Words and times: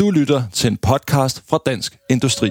Du 0.00 0.10
lytter 0.10 0.42
til 0.52 0.70
en 0.70 0.76
podcast 0.76 1.42
fra 1.48 1.58
Dansk 1.66 1.98
Industri. 2.10 2.50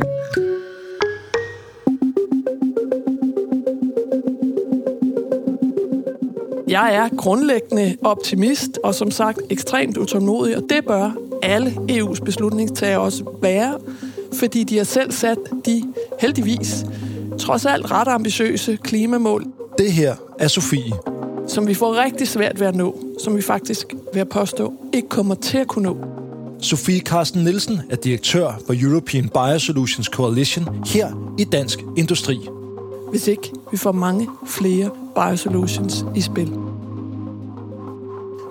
Jeg 6.68 6.96
er 6.96 7.10
grundlæggende 7.18 7.98
optimist 8.04 8.80
og 8.84 8.96
som 8.96 9.12
sagt 9.12 9.40
ekstremt 9.50 9.98
utålmodig, 9.98 10.58
og 10.58 10.64
det 10.70 10.86
bør 10.86 11.12
alle 11.42 11.72
EU's 11.92 12.24
beslutningstagere 12.24 13.00
også 13.00 13.38
være, 13.42 13.80
fordi 14.34 14.64
de 14.64 14.78
har 14.78 14.84
selv 14.84 15.12
sat 15.12 15.38
de 15.66 15.84
heldigvis 16.20 16.86
trods 17.40 17.66
alt 17.66 17.92
ret 17.92 18.08
ambitiøse 18.08 18.78
klimamål. 18.84 19.46
Det 19.78 19.92
her 19.92 20.16
er 20.40 20.48
Sofie. 20.48 20.94
Som 21.48 21.68
vi 21.68 21.74
får 21.74 22.04
rigtig 22.04 22.28
svært 22.28 22.60
ved 22.60 22.68
at 22.68 22.76
nå, 22.76 23.00
som 23.24 23.38
vi 23.38 23.42
faktisk 23.42 23.94
ved 24.14 24.22
at 24.22 24.30
påstå 24.30 24.74
ikke 24.94 25.10
kommer 25.10 25.36
til 25.36 25.58
at 25.58 25.68
kunne 25.68 25.84
nå. 25.84 26.15
Sofie 26.62 27.00
Carsten 27.00 27.44
Nielsen 27.44 27.82
er 27.90 27.96
direktør 27.96 28.60
for 28.66 28.76
European 28.90 29.30
Biosolutions 29.30 30.08
Coalition 30.08 30.86
her 30.86 31.36
i 31.40 31.44
Dansk 31.44 31.80
Industri. 31.98 32.40
Hvis 33.12 33.28
ikke 33.28 33.52
vi 33.72 33.78
får 33.78 33.92
mange 33.92 34.28
flere 34.48 34.90
biosolutions 35.16 36.06
i 36.16 36.22
spil. 36.22 36.52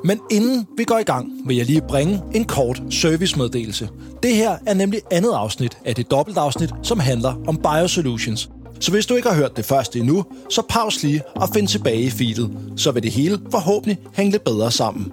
Men 0.04 0.20
inden 0.30 0.66
vi 0.76 0.84
går 0.84 0.98
i 0.98 1.02
gang, 1.02 1.32
vil 1.46 1.56
jeg 1.56 1.66
lige 1.66 1.82
bringe 1.88 2.22
en 2.34 2.44
kort 2.44 2.82
servicemeddelelse. 2.90 3.88
Det 4.22 4.34
her 4.36 4.58
er 4.66 4.74
nemlig 4.74 5.00
andet 5.10 5.32
afsnit 5.32 5.78
af 5.84 5.94
det 5.94 6.10
dobbeltafsnit, 6.10 6.70
som 6.82 7.00
handler 7.00 7.34
om 7.46 7.56
biosolutions. 7.56 8.50
Så 8.80 8.90
hvis 8.90 9.06
du 9.06 9.14
ikke 9.14 9.28
har 9.28 9.36
hørt 9.36 9.56
det 9.56 9.64
første 9.64 9.98
endnu, 9.98 10.24
så 10.50 10.62
pause 10.68 11.06
lige 11.06 11.22
og 11.36 11.48
find 11.54 11.68
tilbage 11.68 12.02
i 12.02 12.10
feedet. 12.10 12.50
Så 12.76 12.90
vil 12.92 13.02
det 13.02 13.12
hele 13.12 13.38
forhåbentlig 13.50 13.98
hænge 14.14 14.32
lidt 14.32 14.44
bedre 14.44 14.70
sammen. 14.70 15.12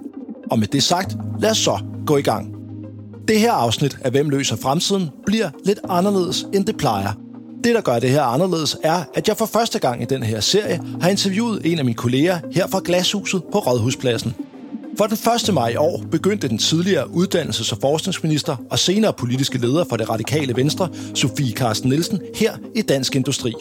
Og 0.50 0.58
med 0.58 0.66
det 0.66 0.82
sagt, 0.82 1.16
lad 1.40 1.50
os 1.50 1.58
så 1.58 1.78
gå 2.06 2.16
i 2.16 2.22
gang. 2.22 2.51
Det 3.28 3.40
her 3.40 3.52
afsnit 3.52 3.98
af 4.00 4.10
Hvem 4.10 4.30
løser 4.30 4.56
fremtiden 4.56 5.10
bliver 5.26 5.50
lidt 5.64 5.78
anderledes, 5.88 6.46
end 6.54 6.64
det 6.64 6.76
plejer. 6.76 7.12
Det, 7.64 7.74
der 7.74 7.80
gør 7.80 7.98
det 7.98 8.10
her 8.10 8.22
anderledes, 8.22 8.76
er, 8.82 9.04
at 9.14 9.28
jeg 9.28 9.36
for 9.36 9.46
første 9.46 9.78
gang 9.78 10.02
i 10.02 10.04
den 10.04 10.22
her 10.22 10.40
serie 10.40 10.80
har 11.00 11.10
interviewet 11.10 11.60
en 11.64 11.78
af 11.78 11.84
mine 11.84 11.96
kolleger 11.96 12.38
her 12.52 12.66
fra 12.66 12.80
Glashuset 12.84 13.42
på 13.52 13.58
Rådhuspladsen. 13.58 14.34
For 14.98 15.06
den 15.06 15.18
1. 15.48 15.54
maj 15.54 15.68
i 15.68 15.76
år 15.76 16.02
begyndte 16.10 16.48
den 16.48 16.58
tidligere 16.58 17.04
uddannelses- 17.04 17.72
og 17.72 17.78
forskningsminister 17.80 18.56
og 18.70 18.78
senere 18.78 19.12
politiske 19.12 19.58
leder 19.58 19.84
for 19.88 19.96
det 19.96 20.10
radikale 20.10 20.56
venstre, 20.56 20.88
Sofie 21.14 21.52
Carsten 21.52 21.88
Nielsen, 21.88 22.20
her 22.34 22.52
i 22.74 22.82
Dansk 22.82 23.16
Industri. 23.16 23.52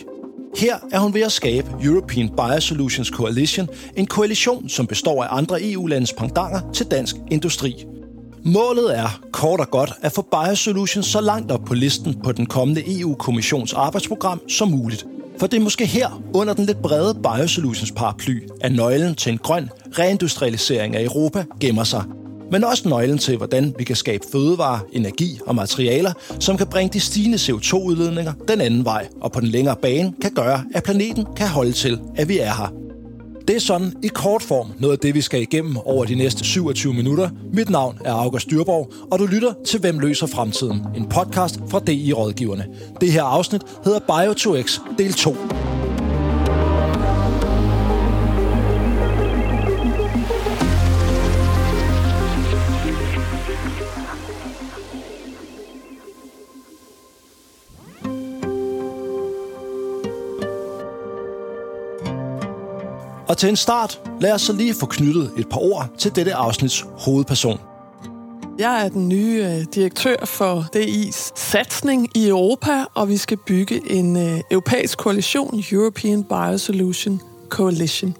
Her 0.57 0.75
er 0.91 0.99
hun 0.99 1.13
ved 1.13 1.21
at 1.21 1.31
skabe 1.31 1.67
European 1.83 2.29
Biosolutions 2.29 3.07
Coalition, 3.07 3.67
en 3.95 4.05
koalition, 4.05 4.69
som 4.69 4.87
består 4.87 5.23
af 5.23 5.37
andre 5.37 5.71
EU-landes 5.71 6.13
pendanger 6.13 6.61
til 6.73 6.85
dansk 6.85 7.15
industri. 7.31 7.85
Målet 8.45 8.97
er 8.97 9.21
kort 9.31 9.59
og 9.59 9.71
godt 9.71 9.93
at 10.01 10.11
få 10.11 10.21
Biosolutions 10.21 11.07
så 11.07 11.21
langt 11.21 11.51
op 11.51 11.65
på 11.65 11.73
listen 11.73 12.21
på 12.23 12.31
den 12.31 12.45
kommende 12.45 12.99
EU-kommissions 12.99 13.73
arbejdsprogram 13.73 14.41
som 14.49 14.67
muligt. 14.67 15.05
For 15.39 15.47
det 15.47 15.57
er 15.57 15.61
måske 15.61 15.85
her, 15.85 16.23
under 16.33 16.53
den 16.53 16.65
lidt 16.65 16.81
brede 16.81 17.13
Biosolutions 17.23 17.91
paraply, 17.91 18.49
at 18.61 18.71
nøglen 18.71 19.15
til 19.15 19.31
en 19.31 19.37
grøn 19.37 19.69
reindustrialisering 19.99 20.95
af 20.95 21.03
Europa 21.03 21.45
gemmer 21.59 21.83
sig. 21.83 22.03
Men 22.51 22.63
også 22.63 22.89
nøglen 22.89 23.17
til, 23.17 23.37
hvordan 23.37 23.75
vi 23.77 23.83
kan 23.83 23.95
skabe 23.95 24.23
fødevarer, 24.31 24.79
energi 24.91 25.39
og 25.45 25.55
materialer, 25.55 26.13
som 26.39 26.57
kan 26.57 26.67
bringe 26.67 26.93
de 26.93 26.99
stigende 26.99 27.37
CO2-udledninger 27.37 28.33
den 28.47 28.61
anden 28.61 28.85
vej, 28.85 29.07
og 29.21 29.31
på 29.31 29.39
den 29.39 29.47
længere 29.47 29.75
bane 29.75 30.13
kan 30.21 30.33
gøre, 30.33 30.63
at 30.73 30.83
planeten 30.83 31.25
kan 31.35 31.47
holde 31.47 31.71
til, 31.71 31.99
at 32.15 32.29
vi 32.29 32.39
er 32.39 32.53
her. 32.53 32.80
Det 33.47 33.55
er 33.55 33.59
sådan 33.59 33.93
i 34.03 34.07
kort 34.07 34.41
form 34.43 34.67
noget 34.79 34.93
af 34.93 34.99
det, 34.99 35.15
vi 35.15 35.21
skal 35.21 35.41
igennem 35.41 35.77
over 35.77 36.05
de 36.05 36.15
næste 36.15 36.43
27 36.43 36.93
minutter. 36.93 37.29
Mit 37.53 37.69
navn 37.69 37.97
er 38.05 38.13
August 38.13 38.49
Dyrborg, 38.49 38.91
og 39.11 39.19
du 39.19 39.25
lytter 39.25 39.53
til 39.65 39.79
Hvem 39.79 39.99
løser 39.99 40.27
fremtiden? 40.27 40.81
En 40.95 41.09
podcast 41.09 41.59
fra 41.69 41.79
DI 41.79 42.13
Rådgiverne. 42.13 42.67
Det 43.01 43.11
her 43.11 43.23
afsnit 43.23 43.61
hedder 43.83 43.99
Bio2X 43.99 44.97
del 44.97 45.13
2. 45.13 45.35
til 63.41 63.49
en 63.49 63.55
start, 63.55 64.01
lad 64.19 64.33
os 64.33 64.41
så 64.41 64.53
lige 64.53 64.73
få 64.73 64.85
knyttet 64.85 65.31
et 65.37 65.49
par 65.49 65.57
ord 65.57 65.89
til 65.97 66.15
dette 66.15 66.33
afsnits 66.33 66.85
hovedperson. 66.97 67.59
Jeg 68.59 68.85
er 68.85 68.89
den 68.89 69.09
nye 69.09 69.45
øh, 69.45 69.65
direktør 69.75 70.25
for 70.25 70.65
DI's 70.75 71.31
satsning 71.35 72.17
i 72.17 72.27
Europa, 72.27 72.85
og 72.93 73.09
vi 73.09 73.17
skal 73.17 73.37
bygge 73.37 73.91
en 73.91 74.17
øh, 74.17 74.39
europæisk 74.51 74.97
koalition, 74.97 75.63
European 75.71 76.23
Biosolution 76.23 77.21
Coalition. 77.49 78.15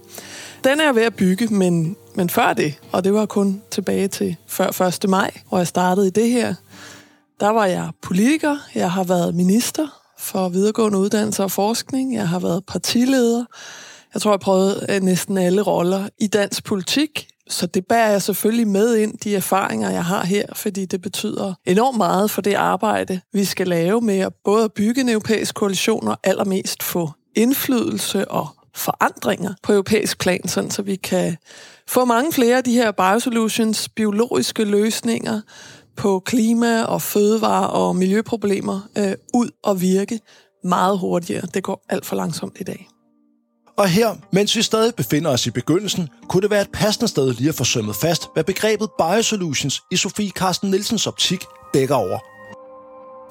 Den 0.64 0.80
er 0.80 0.84
jeg 0.84 0.96
ved 0.96 1.04
at 1.04 1.16
bygge, 1.16 1.48
men, 1.48 1.96
men 2.16 2.30
før 2.30 2.54
det, 2.54 2.74
og 2.92 3.04
det 3.04 3.14
var 3.14 3.26
kun 3.26 3.62
tilbage 3.72 4.08
til 4.08 4.36
før 4.48 4.82
1. 4.82 5.10
maj, 5.10 5.32
hvor 5.50 5.58
jeg 5.58 5.68
startede 5.68 6.08
i 6.08 6.12
det 6.12 6.30
her, 6.30 6.56
der 7.40 7.50
var 7.50 7.66
jeg 7.66 7.90
politiker, 8.02 8.58
jeg 8.76 8.92
har 8.92 9.04
været 9.04 9.36
minister 9.36 9.88
for 10.18 10.50
videregående 10.50 10.98
uddannelse 10.98 11.44
og 11.44 11.52
forskning, 11.52 12.16
jeg 12.16 12.30
har 12.30 12.40
været 12.40 12.66
partileder, 12.66 13.46
jeg 14.14 14.22
tror, 14.22 14.32
jeg 14.32 14.40
prøvede 14.40 14.86
øh, 14.90 15.02
næsten 15.02 15.38
alle 15.38 15.62
roller 15.62 16.10
i 16.20 16.28
dansk 16.28 16.64
politik, 16.64 17.28
så 17.50 17.66
det 17.66 17.86
bærer 17.90 18.12
jeg 18.12 18.22
selvfølgelig 18.22 18.68
med 18.68 18.96
ind, 18.96 19.18
de 19.18 19.36
erfaringer, 19.36 19.90
jeg 19.90 20.06
har 20.06 20.26
her, 20.26 20.46
fordi 20.54 20.86
det 20.86 21.02
betyder 21.02 21.54
enormt 21.66 21.98
meget 21.98 22.32
for 22.32 22.42
det 22.42 22.54
arbejde, 22.54 23.22
vi 23.34 23.46
skal 23.46 23.68
lave 23.68 24.02
med 24.02 24.20
at 24.20 24.34
både 24.44 24.70
bygge 24.70 25.02
en 25.02 25.10
europæisk 25.10 25.56
koalition 25.56 26.08
og 26.08 26.18
allermest 26.24 26.84
få 26.84 27.10
indflydelse 27.36 28.32
og 28.32 28.48
forandringer 28.76 29.54
på 29.64 29.74
europæisk 29.74 30.20
plan, 30.20 30.48
sådan 30.48 30.72
så 30.72 30.82
vi 30.82 30.96
kan 30.96 31.38
få 31.88 32.06
mange 32.06 32.34
flere 32.34 32.58
af 32.58 32.64
de 32.64 32.74
her 32.74 32.92
biosolutions, 32.92 33.90
biologiske 33.90 34.64
løsninger 34.64 35.42
på 35.96 36.20
klima- 36.26 36.84
og 36.84 37.02
fødevare- 37.02 37.70
og 37.70 37.96
miljøproblemer 37.96 38.80
øh, 38.98 39.14
ud 39.34 39.50
og 39.64 39.82
virke 39.82 40.20
meget 40.64 41.00
hurtigere. 41.00 41.48
Det 41.54 41.64
går 41.64 41.86
alt 41.90 42.06
for 42.06 42.16
langsomt 42.16 42.58
i 42.60 42.64
dag. 42.64 42.88
Og 43.82 43.90
her, 43.90 44.16
mens 44.32 44.56
vi 44.56 44.62
stadig 44.62 44.96
befinder 44.96 45.32
os 45.32 45.48
i 45.48 45.52
begyndelsen, 45.52 46.10
kunne 46.30 46.42
det 46.42 46.52
være 46.52 46.62
et 46.62 46.72
passende 46.74 47.08
sted 47.08 47.34
lige 47.34 47.50
at 47.50 47.56
få 47.56 47.64
sømmet 47.64 47.96
fast, 47.96 48.28
hvad 48.34 48.44
begrebet 48.44 48.90
Biosolutions 48.98 49.82
i 49.92 49.96
Sofie 49.96 50.30
Carsten 50.30 50.70
Nielsens 50.70 51.08
optik 51.08 51.44
dækker 51.74 51.96
over. 51.96 52.20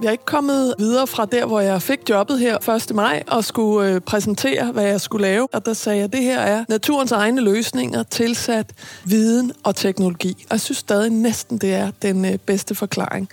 Jeg 0.03 0.09
er 0.09 0.12
ikke 0.12 0.25
kommet 0.25 0.75
videre 0.78 1.06
fra 1.06 1.25
der, 1.25 1.47
hvor 1.47 1.60
jeg 1.60 1.83
fik 1.83 1.99
jobbet 2.10 2.39
her 2.39 2.69
1. 2.69 2.94
maj 2.94 3.22
og 3.27 3.44
skulle 3.44 3.91
øh, 3.91 4.00
præsentere, 4.00 4.72
hvad 4.72 4.84
jeg 4.84 5.00
skulle 5.00 5.22
lave. 5.22 5.49
Og 5.53 5.66
der 5.66 5.72
sagde 5.72 5.99
jeg, 5.99 6.05
at 6.05 6.12
det 6.12 6.22
her 6.22 6.41
er 6.41 6.65
naturens 6.69 7.12
egne 7.12 7.41
løsninger 7.41 8.03
tilsat 8.03 8.72
viden 9.05 9.53
og 9.62 9.77
teknologi. 9.77 10.31
Og 10.31 10.53
jeg 10.53 10.60
synes 10.60 10.78
stadig 10.78 11.10
næsten, 11.10 11.59
det 11.59 11.75
er 11.75 11.91
den 12.03 12.25
øh, 12.25 12.39
bedste 12.39 12.75
forklaring. 12.75 13.28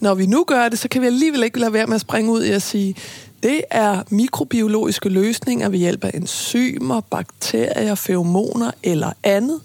Når 0.00 0.14
vi 0.14 0.26
nu 0.26 0.44
gør 0.44 0.68
det, 0.68 0.78
så 0.78 0.88
kan 0.88 1.02
vi 1.02 1.06
alligevel 1.06 1.42
ikke 1.42 1.60
lade 1.60 1.72
være 1.72 1.86
med 1.86 1.94
at 1.94 2.00
springe 2.00 2.32
ud 2.32 2.44
i 2.44 2.50
at 2.50 2.62
sige, 2.62 2.94
det 3.42 3.64
er 3.70 4.02
mikrobiologiske 4.10 5.08
løsninger 5.08 5.68
ved 5.68 5.78
hjælp 5.78 6.04
af 6.04 6.10
enzymer, 6.14 7.00
bakterier, 7.00 7.94
feromoner 7.94 8.70
eller 8.82 9.12
andet, 9.22 9.60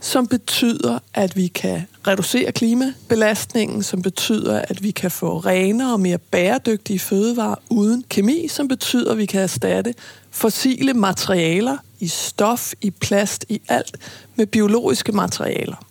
som 0.00 0.26
betyder, 0.26 0.98
at 1.14 1.36
vi 1.36 1.46
kan 1.46 1.82
reducere 2.06 2.52
klimabelastningen, 2.52 3.82
som 3.82 4.02
betyder, 4.02 4.62
at 4.68 4.82
vi 4.82 4.90
kan 4.90 5.10
få 5.10 5.38
renere 5.38 5.92
og 5.92 6.00
mere 6.00 6.18
bæredygtige 6.18 6.98
fødevarer 6.98 7.54
uden 7.70 8.04
kemi, 8.08 8.48
som 8.48 8.68
betyder, 8.68 9.12
at 9.12 9.18
vi 9.18 9.26
kan 9.26 9.40
erstatte 9.40 9.94
fossile 10.30 10.94
materialer 10.94 11.76
i 12.00 12.08
stof, 12.08 12.72
i 12.80 12.90
plast, 12.90 13.44
i 13.48 13.60
alt 13.68 13.96
med 14.36 14.46
biologiske 14.46 15.12
materialer. 15.12 15.84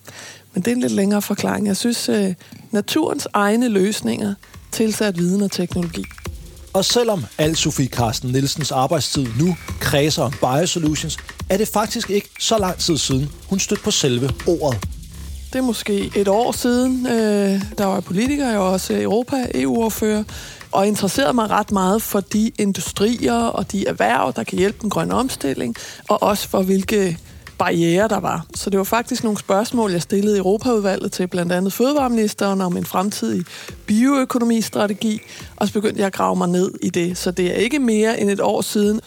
Men 0.54 0.64
det 0.64 0.72
er 0.72 0.76
en 0.76 0.82
lidt 0.82 0.94
længere 0.94 1.22
forklaring. 1.22 1.68
Jeg 1.68 1.78
synes, 1.78 2.10
øh, 2.10 2.34
naturens 2.72 3.28
egne 3.34 3.68
løsninger 3.68 4.34
tilsat 4.72 5.18
viden 5.18 5.42
og 5.42 5.52
teknologi 5.52 6.06
og 6.74 6.86
selvom 6.86 7.26
al 7.38 7.56
Sofie 7.56 7.88
Carsten 7.88 8.32
Nielsens 8.32 8.72
arbejdstid 8.72 9.28
nu 9.40 9.56
kredser 9.80 10.24
om 10.24 10.32
Biosolutions, 10.32 11.18
er 11.50 11.58
det 11.58 11.68
faktisk 11.68 12.10
ikke 12.10 12.30
så 12.40 12.58
lang 12.58 12.78
tid 12.78 12.98
siden, 12.98 13.30
hun 13.50 13.60
stødte 13.60 13.84
på 13.84 13.92
selve 13.92 14.30
ordet. 14.48 14.80
Det 15.54 15.60
er 15.60 15.64
måske 15.64 16.12
et 16.16 16.28
år 16.28 16.52
siden, 16.52 17.08
øh, 17.08 17.62
der 17.78 17.86
var 17.86 18.00
politiker, 18.00 18.50
jeg 18.50 18.60
var 18.60 18.66
også 18.66 18.94
Europa, 19.02 19.48
EU-ordfører, 19.54 20.24
og 20.72 20.88
interesserede 20.88 21.34
mig 21.34 21.50
ret 21.50 21.72
meget 21.72 22.02
for 22.02 22.20
de 22.20 22.52
industrier 22.60 23.34
og 23.34 23.72
de 23.72 23.88
erhverv, 23.88 24.34
der 24.36 24.44
kan 24.44 24.58
hjælpe 24.58 24.78
den 24.82 24.90
grønne 24.90 25.14
omstilling, 25.14 25.76
og 26.10 26.24
også 26.24 26.50
for 26.50 26.62
hvilke 26.62 27.18
barriere, 27.62 28.08
der 28.08 28.20
var. 28.20 28.46
Så 28.56 28.70
det 28.70 28.78
var 28.78 28.84
faktisk 28.84 29.24
nogle 29.24 29.40
spørgsmål, 29.40 29.92
jeg 29.92 30.02
stillede 30.02 30.36
i 30.36 30.40
Europaudvalget 30.40 31.12
til 31.12 31.28
blandt 31.28 31.52
andet 31.52 31.74
fødevareministeren 31.74 32.62
om 32.62 32.78
en 32.78 32.86
fremtidig 32.86 33.46
bioøkonomistrategi, 33.86 35.22
og 35.56 35.68
så 35.68 35.74
begyndte 35.74 36.00
jeg 36.00 36.08
at 36.08 36.14
grave 36.14 36.36
mig 36.36 36.50
ned 36.50 36.72
i 36.82 36.90
det. 36.90 37.18
Så 37.18 37.32
det 37.32 37.46
er 37.48 37.54
ikke 37.54 37.80
mere 37.80 38.20
end 38.20 38.30
et 38.30 38.40
år 38.40 38.62
siden, 38.62 39.02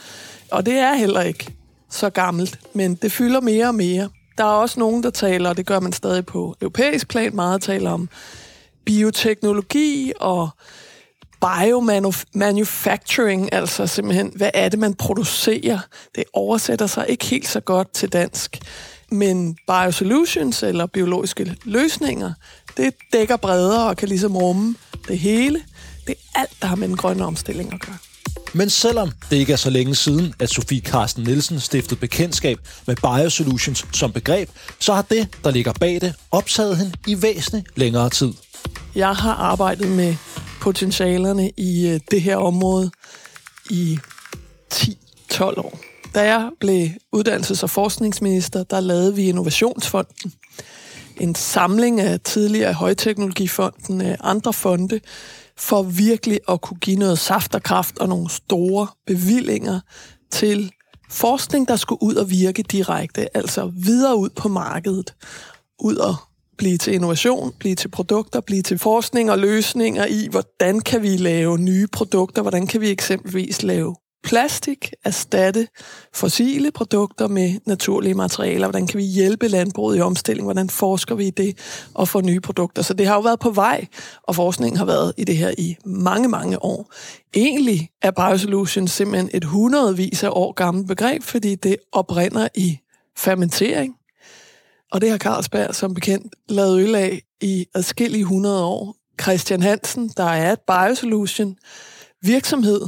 og 0.50 0.66
det 0.66 0.74
er 0.74 0.94
heller 0.94 1.20
ikke 1.20 1.54
så 1.90 2.10
gammelt, 2.10 2.58
men 2.72 2.94
det 2.94 3.12
fylder 3.12 3.40
mere 3.40 3.66
og 3.66 3.74
mere. 3.74 4.08
Der 4.38 4.44
er 4.44 4.48
også 4.48 4.80
nogen, 4.80 5.02
der 5.02 5.10
taler, 5.10 5.48
og 5.48 5.56
det 5.56 5.66
gør 5.66 5.80
man 5.80 5.92
stadig 5.92 6.26
på 6.26 6.56
europæisk 6.60 7.08
plan, 7.08 7.34
meget 7.36 7.62
taler 7.62 7.90
om 7.90 8.08
bioteknologi 8.84 10.12
og 10.20 10.48
biomanufacturing, 11.44 13.52
altså 13.52 13.86
simpelthen, 13.86 14.32
hvad 14.36 14.50
er 14.54 14.68
det, 14.68 14.78
man 14.78 14.94
producerer? 14.94 15.78
Det 16.14 16.24
oversætter 16.32 16.86
sig 16.86 17.06
ikke 17.08 17.24
helt 17.24 17.48
så 17.48 17.60
godt 17.60 17.92
til 17.92 18.08
dansk. 18.08 18.58
Men 19.10 19.56
biosolutions, 19.66 20.62
eller 20.62 20.86
biologiske 20.86 21.56
løsninger, 21.64 22.32
det 22.76 22.94
dækker 23.12 23.36
bredere 23.36 23.88
og 23.88 23.96
kan 23.96 24.08
ligesom 24.08 24.36
rumme 24.36 24.74
det 25.08 25.18
hele. 25.18 25.62
Det 26.06 26.14
er 26.14 26.40
alt, 26.40 26.52
der 26.62 26.66
har 26.66 26.76
med 26.76 26.88
den 26.88 26.96
grønne 26.96 27.24
omstilling 27.24 27.72
at 27.72 27.80
gøre. 27.80 27.96
Men 28.52 28.70
selvom 28.70 29.10
det 29.30 29.36
ikke 29.36 29.52
er 29.52 29.56
så 29.56 29.70
længe 29.70 29.94
siden, 29.94 30.34
at 30.38 30.50
Sofie 30.50 30.80
Carsten 30.80 31.24
Nielsen 31.24 31.60
stiftede 31.60 32.00
bekendtskab 32.00 32.58
med 32.86 32.96
biosolutions 32.96 33.86
som 33.92 34.12
begreb, 34.12 34.50
så 34.80 34.94
har 34.94 35.02
det, 35.02 35.28
der 35.44 35.50
ligger 35.50 35.72
bag 35.72 36.00
det, 36.00 36.14
optaget 36.30 36.76
hende 36.76 36.92
i 37.06 37.22
væsentligt 37.22 37.78
længere 37.78 38.10
tid. 38.10 38.32
Jeg 38.94 39.12
har 39.12 39.34
arbejdet 39.34 39.90
med 39.90 40.16
potentialerne 40.60 41.50
i 41.56 41.88
øh, 41.88 42.00
det 42.10 42.22
her 42.22 42.36
område 42.36 42.90
i 43.70 43.98
10-12 44.74 45.42
år. 45.42 45.78
Da 46.14 46.22
jeg 46.22 46.50
blev 46.60 46.88
uddannelses- 47.16 47.62
og 47.62 47.70
forskningsminister, 47.70 48.62
der 48.62 48.80
lavede 48.80 49.14
vi 49.14 49.28
Innovationsfonden. 49.28 50.32
En 51.20 51.34
samling 51.34 52.00
af 52.00 52.20
tidligere 52.20 52.72
Højteknologifonden, 52.72 54.00
øh, 54.00 54.16
andre 54.20 54.52
fonde, 54.52 55.00
for 55.56 55.82
virkelig 55.82 56.40
at 56.48 56.60
kunne 56.60 56.78
give 56.78 56.96
noget 56.96 57.18
saft 57.18 57.54
og 57.54 57.62
kraft 57.62 57.98
og 57.98 58.08
nogle 58.08 58.30
store 58.30 58.86
bevillinger 59.06 59.80
til 60.30 60.72
forskning, 61.10 61.68
der 61.68 61.76
skulle 61.76 62.02
ud 62.02 62.14
og 62.14 62.30
virke 62.30 62.62
direkte, 62.62 63.36
altså 63.36 63.72
videre 63.74 64.16
ud 64.16 64.28
på 64.36 64.48
markedet, 64.48 65.14
ud 65.78 65.96
og 65.96 66.16
blive 66.58 66.78
til 66.78 66.94
innovation, 66.94 67.52
blive 67.58 67.74
til 67.74 67.88
produkter, 67.88 68.40
blive 68.40 68.62
til 68.62 68.78
forskning 68.78 69.30
og 69.30 69.38
løsninger 69.38 70.06
i, 70.06 70.28
hvordan 70.30 70.80
kan 70.80 71.02
vi 71.02 71.16
lave 71.16 71.58
nye 71.58 71.86
produkter, 71.86 72.42
hvordan 72.42 72.66
kan 72.66 72.80
vi 72.80 72.90
eksempelvis 72.90 73.62
lave 73.62 73.96
plastik, 74.24 74.92
erstatte 75.04 75.68
fossile 76.14 76.70
produkter 76.70 77.28
med 77.28 77.54
naturlige 77.66 78.14
materialer, 78.14 78.66
hvordan 78.66 78.86
kan 78.86 78.98
vi 78.98 79.04
hjælpe 79.04 79.48
landbruget 79.48 79.98
i 79.98 80.00
omstilling, 80.00 80.46
hvordan 80.46 80.70
forsker 80.70 81.14
vi 81.14 81.26
i 81.26 81.30
det 81.30 81.58
og 81.94 82.08
får 82.08 82.20
nye 82.20 82.40
produkter. 82.40 82.82
Så 82.82 82.94
det 82.94 83.06
har 83.06 83.14
jo 83.14 83.20
været 83.20 83.40
på 83.40 83.50
vej, 83.50 83.86
og 84.22 84.34
forskningen 84.34 84.78
har 84.78 84.84
været 84.84 85.12
i 85.16 85.24
det 85.24 85.36
her 85.36 85.54
i 85.58 85.76
mange, 85.84 86.28
mange 86.28 86.62
år. 86.62 86.92
Egentlig 87.34 87.88
er 88.02 88.10
Biosolutions 88.10 88.90
simpelthen 88.90 89.30
et 89.34 89.44
hundredvis 89.44 90.22
af 90.22 90.28
år 90.32 90.52
gammelt 90.52 90.88
begreb, 90.88 91.22
fordi 91.22 91.54
det 91.54 91.76
oprinder 91.92 92.48
i 92.54 92.78
fermentering, 93.18 93.94
og 94.94 95.00
det 95.00 95.10
har 95.10 95.18
Carlsberg 95.18 95.74
som 95.74 95.94
bekendt 95.94 96.34
lavet 96.48 96.80
øl 96.80 96.94
af 96.94 97.22
i 97.42 97.66
adskillige 97.74 98.24
hundrede 98.24 98.64
år. 98.64 98.96
Christian 99.22 99.62
Hansen, 99.62 100.08
der 100.16 100.24
er 100.24 100.52
et 100.52 100.60
biosolution 100.60 101.56
virksomhed, 102.22 102.80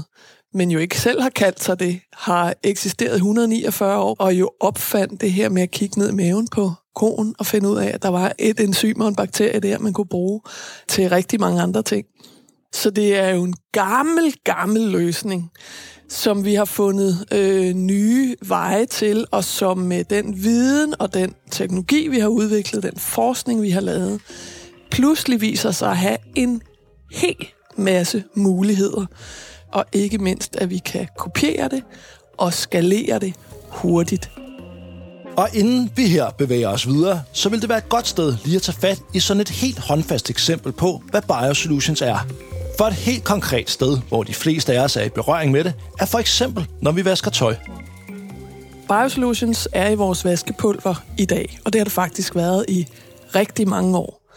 men 0.54 0.70
jo 0.70 0.78
ikke 0.78 1.00
selv 1.00 1.22
har 1.22 1.30
kaldt 1.30 1.62
sig 1.62 1.80
det, 1.80 2.00
har 2.12 2.54
eksisteret 2.62 3.14
149 3.14 3.98
år, 4.02 4.16
og 4.18 4.34
jo 4.34 4.50
opfandt 4.60 5.20
det 5.20 5.32
her 5.32 5.48
med 5.48 5.62
at 5.62 5.70
kigge 5.70 5.98
ned 5.98 6.08
i 6.08 6.14
maven 6.14 6.48
på 6.48 6.72
konen 6.94 7.34
og 7.38 7.46
finde 7.46 7.68
ud 7.68 7.76
af, 7.76 7.90
at 7.94 8.02
der 8.02 8.08
var 8.08 8.32
et 8.38 8.60
enzym 8.60 9.00
og 9.00 9.08
en 9.08 9.16
bakterie 9.16 9.60
der, 9.60 9.78
man 9.78 9.92
kunne 9.92 10.08
bruge 10.08 10.40
til 10.88 11.08
rigtig 11.08 11.40
mange 11.40 11.62
andre 11.62 11.82
ting. 11.82 12.06
Så 12.76 12.90
det 12.90 13.16
er 13.16 13.28
jo 13.28 13.44
en 13.44 13.54
gammel, 13.72 14.34
gammel 14.44 14.82
løsning 14.82 15.50
som 16.08 16.44
vi 16.44 16.54
har 16.54 16.64
fundet 16.64 17.24
øh, 17.32 17.74
nye 17.74 18.36
veje 18.42 18.86
til, 18.86 19.26
og 19.30 19.44
som 19.44 19.78
med 19.78 20.04
den 20.04 20.42
viden 20.42 20.94
og 20.98 21.14
den 21.14 21.34
teknologi, 21.50 22.08
vi 22.08 22.18
har 22.18 22.28
udviklet, 22.28 22.82
den 22.82 22.96
forskning, 22.96 23.62
vi 23.62 23.70
har 23.70 23.80
lavet, 23.80 24.20
pludselig 24.90 25.40
viser 25.40 25.70
sig 25.70 25.90
at 25.90 25.96
have 25.96 26.16
en 26.34 26.62
hel 27.12 27.46
masse 27.76 28.24
muligheder. 28.34 29.06
Og 29.72 29.84
ikke 29.92 30.18
mindst, 30.18 30.56
at 30.56 30.70
vi 30.70 30.78
kan 30.78 31.08
kopiere 31.18 31.68
det 31.68 31.82
og 32.38 32.54
skalere 32.54 33.18
det 33.18 33.34
hurtigt. 33.68 34.30
Og 35.36 35.48
inden 35.54 35.90
vi 35.96 36.06
her 36.06 36.30
bevæger 36.30 36.68
os 36.68 36.86
videre, 36.86 37.22
så 37.32 37.48
vil 37.48 37.60
det 37.60 37.68
være 37.68 37.78
et 37.78 37.88
godt 37.88 38.06
sted 38.06 38.36
lige 38.44 38.56
at 38.56 38.62
tage 38.62 38.78
fat 38.80 39.02
i 39.14 39.20
sådan 39.20 39.40
et 39.40 39.48
helt 39.48 39.78
håndfast 39.78 40.30
eksempel 40.30 40.72
på, 40.72 41.02
hvad 41.10 41.22
Biosolutions 41.22 42.02
er. 42.02 42.26
For 42.78 42.84
et 42.84 42.94
helt 42.94 43.24
konkret 43.24 43.70
sted, 43.70 43.98
hvor 44.08 44.22
de 44.22 44.34
fleste 44.34 44.72
af 44.72 44.84
os 44.84 44.96
er 44.96 45.02
i 45.02 45.08
berøring 45.08 45.52
med 45.52 45.64
det, 45.64 45.74
er 46.00 46.06
for 46.06 46.18
eksempel, 46.18 46.66
når 46.82 46.92
vi 46.92 47.04
vasker 47.04 47.30
tøj. 47.30 47.54
Biosolutions 48.88 49.68
er 49.72 49.88
i 49.88 49.94
vores 49.94 50.24
vaskepulver 50.24 51.04
i 51.18 51.24
dag, 51.24 51.58
og 51.64 51.72
det 51.72 51.78
har 51.78 51.84
det 51.84 51.92
faktisk 51.92 52.34
været 52.34 52.64
i 52.68 52.86
rigtig 53.34 53.68
mange 53.68 53.98
år. 53.98 54.32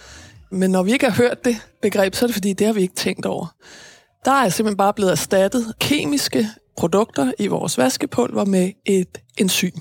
Men 0.52 0.72
når 0.72 0.84
vi 0.84 0.92
ikke 0.92 1.10
har 1.10 1.16
hørt 1.16 1.46
det 1.46 1.56
begreb, 1.82 2.16
så 2.16 2.26
er 2.26 2.28
det 2.28 2.34
fordi, 2.34 2.54
det 2.54 2.68
har 2.68 2.74
vi 2.74 2.82
ikke 2.82 2.96
tænkt 2.96 3.26
over. 3.26 3.56
Der 4.26 4.32
er 4.32 4.50
simpelthen 4.50 4.78
bare 4.78 4.94
blevet 4.94 5.12
erstattet 5.12 5.74
kemiske 5.80 6.48
produkter 6.78 7.32
i 7.40 7.48
vores 7.48 7.78
vaskepulver 7.78 8.46
med 8.46 8.72
et 8.86 9.18
enzym, 9.38 9.80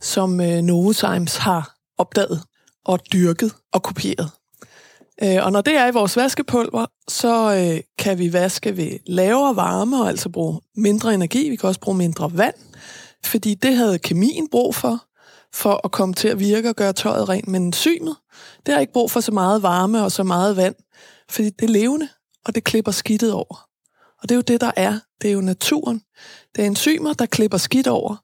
som 0.00 0.40
øh, 0.40 0.62
Novozymes 0.62 1.36
har 1.36 1.74
opdaget 1.98 2.42
og 2.84 3.00
dyrket 3.12 3.52
og 3.72 3.82
kopieret. 3.82 4.30
Øh, 5.22 5.44
og 5.44 5.52
når 5.52 5.60
det 5.60 5.76
er 5.76 5.86
i 5.86 5.90
vores 5.90 6.16
vaskepulver, 6.16 6.86
så 7.08 7.54
øh, 7.54 7.80
kan 7.98 8.18
vi 8.18 8.32
vaske 8.32 8.76
ved 8.76 8.98
lavere 9.06 9.56
varme 9.56 10.02
og 10.02 10.08
altså 10.08 10.28
bruge 10.28 10.60
mindre 10.76 11.14
energi. 11.14 11.50
Vi 11.50 11.56
kan 11.56 11.68
også 11.68 11.80
bruge 11.80 11.96
mindre 11.96 12.30
vand, 12.34 12.54
fordi 13.24 13.54
det 13.54 13.76
havde 13.76 13.98
kemien 13.98 14.48
brug 14.50 14.74
for, 14.74 15.04
for 15.52 15.80
at 15.84 15.90
komme 15.90 16.14
til 16.14 16.28
at 16.28 16.38
virke 16.38 16.68
og 16.68 16.76
gøre 16.76 16.92
tøjet 16.92 17.28
rent. 17.28 17.48
Men 17.48 17.62
enzymet, 17.62 18.16
det 18.66 18.74
har 18.74 18.80
ikke 18.80 18.92
brug 18.92 19.10
for 19.10 19.20
så 19.20 19.32
meget 19.32 19.62
varme 19.62 20.04
og 20.04 20.12
så 20.12 20.22
meget 20.22 20.56
vand, 20.56 20.74
fordi 21.30 21.50
det 21.50 21.64
er 21.64 21.72
levende, 21.72 22.08
og 22.46 22.54
det 22.54 22.64
klipper 22.64 22.92
skidtet 22.92 23.32
over. 23.32 23.68
Og 24.22 24.28
det 24.28 24.30
er 24.30 24.36
jo 24.36 24.42
det, 24.42 24.60
der 24.60 24.70
er. 24.76 24.98
Det 25.22 25.28
er 25.28 25.34
jo 25.34 25.40
naturen. 25.40 26.02
Det 26.56 26.62
er 26.62 26.66
enzymer, 26.66 27.12
der 27.12 27.26
klipper 27.26 27.58
skidt 27.58 27.86
over. 27.86 28.16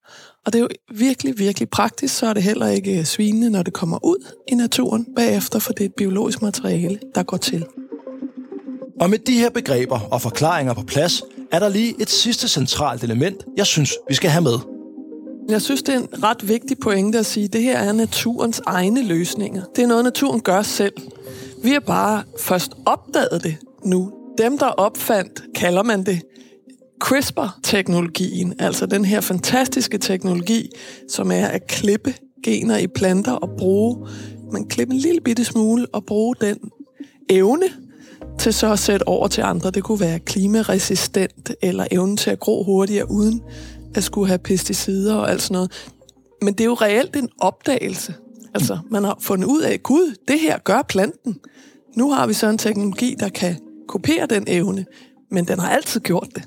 Og 0.47 0.53
det 0.53 0.59
er 0.59 0.63
jo 0.63 0.69
virkelig, 0.95 1.39
virkelig 1.39 1.69
praktisk, 1.71 2.17
så 2.17 2.27
er 2.27 2.33
det 2.33 2.43
heller 2.43 2.67
ikke 2.67 3.05
svinende, 3.05 3.51
når 3.51 3.63
det 3.63 3.73
kommer 3.73 4.05
ud 4.05 4.27
i 4.49 4.55
naturen 4.55 5.07
bagefter, 5.17 5.59
for 5.59 5.73
det 5.73 5.81
er 5.81 5.89
et 5.89 5.95
biologisk 5.95 6.43
materiale, 6.43 6.99
der 7.15 7.23
går 7.23 7.37
til. 7.37 7.67
Og 9.01 9.11
med 9.11 9.19
de 9.19 9.33
her 9.33 9.51
begreber 9.51 10.01
og 10.11 10.23
forklaringer 10.23 10.75
på 10.75 10.83
plads, 10.83 11.23
er 11.53 11.59
der 11.59 11.69
lige 11.69 11.95
et 12.01 12.11
sidste 12.11 12.49
centralt 12.49 13.05
element, 13.05 13.45
jeg 13.57 13.67
synes, 13.67 13.93
vi 14.09 14.15
skal 14.15 14.31
have 14.31 14.43
med. 14.43 14.59
Jeg 15.49 15.63
synes, 15.63 15.83
det 15.83 15.95
er 15.95 15.99
en 15.99 16.23
ret 16.23 16.49
vigtig 16.49 16.79
pointe 16.79 17.19
at 17.19 17.27
sige, 17.27 17.45
at 17.45 17.53
det 17.53 17.63
her 17.63 17.79
er 17.79 17.93
naturens 17.93 18.61
egne 18.67 19.03
løsninger. 19.03 19.63
Det 19.77 19.85
er 19.85 19.87
noget, 19.87 20.05
naturen 20.05 20.41
gør 20.41 20.63
selv. 20.63 20.93
Vi 21.63 21.71
har 21.71 21.81
bare 21.81 22.23
først 22.39 22.73
opdaget 22.87 23.43
det 23.43 23.57
nu. 23.85 24.13
Dem, 24.39 24.59
der 24.59 24.67
opfandt, 24.67 25.43
kalder 25.55 25.83
man 25.83 26.07
det 26.07 26.21
CRISPR-teknologien, 27.01 28.55
altså 28.59 28.87
den 28.87 29.05
her 29.05 29.21
fantastiske 29.21 29.99
teknologi, 29.99 30.71
som 31.09 31.31
er 31.31 31.47
at 31.47 31.67
klippe 31.67 32.15
gener 32.45 32.79
i 32.79 32.87
planter 32.87 33.33
og 33.33 33.51
bruge, 33.59 34.09
man 34.53 34.69
klipper 34.69 34.95
en 34.95 35.01
lille 35.01 35.21
bitte 35.21 35.45
smule 35.45 35.87
og 35.93 36.05
bruge 36.05 36.35
den 36.41 36.59
evne 37.29 37.67
til 38.39 38.53
så 38.53 38.73
at 38.73 38.79
sætte 38.79 39.09
over 39.09 39.29
til 39.29 39.43
andre. 39.43 39.71
Det 39.71 39.83
kunne 39.83 40.01
være 40.01 40.19
klimaresistent 40.19 41.51
eller 41.63 41.87
evnen 41.91 42.17
til 42.17 42.31
at 42.31 42.41
gro 42.41 42.65
hurtigere 42.65 43.11
uden 43.11 43.43
at 43.95 44.05
skulle 44.05 44.29
have 44.29 44.39
pesticider 44.39 45.15
og 45.15 45.31
alt 45.31 45.43
sådan 45.43 45.55
noget. 45.55 45.89
Men 46.43 46.55
det 46.55 46.61
er 46.61 46.65
jo 46.65 46.75
reelt 46.75 47.17
en 47.17 47.29
opdagelse. 47.39 48.15
Altså, 48.55 48.79
man 48.91 49.05
har 49.05 49.17
fundet 49.21 49.47
ud 49.47 49.61
af, 49.61 49.83
gud, 49.83 50.15
det 50.29 50.41
her 50.41 50.59
gør 50.59 50.83
planten. 50.89 51.39
Nu 51.97 52.11
har 52.11 52.27
vi 52.27 52.33
så 52.33 52.47
en 52.47 52.59
teknologi, 52.59 53.17
der 53.21 53.29
kan 53.29 53.57
kopiere 53.89 54.27
den 54.27 54.45
evne, 54.47 54.87
men 55.31 55.45
den 55.45 55.59
har 55.59 55.71
altid 55.71 56.01
gjort 56.01 56.29
det. 56.35 56.45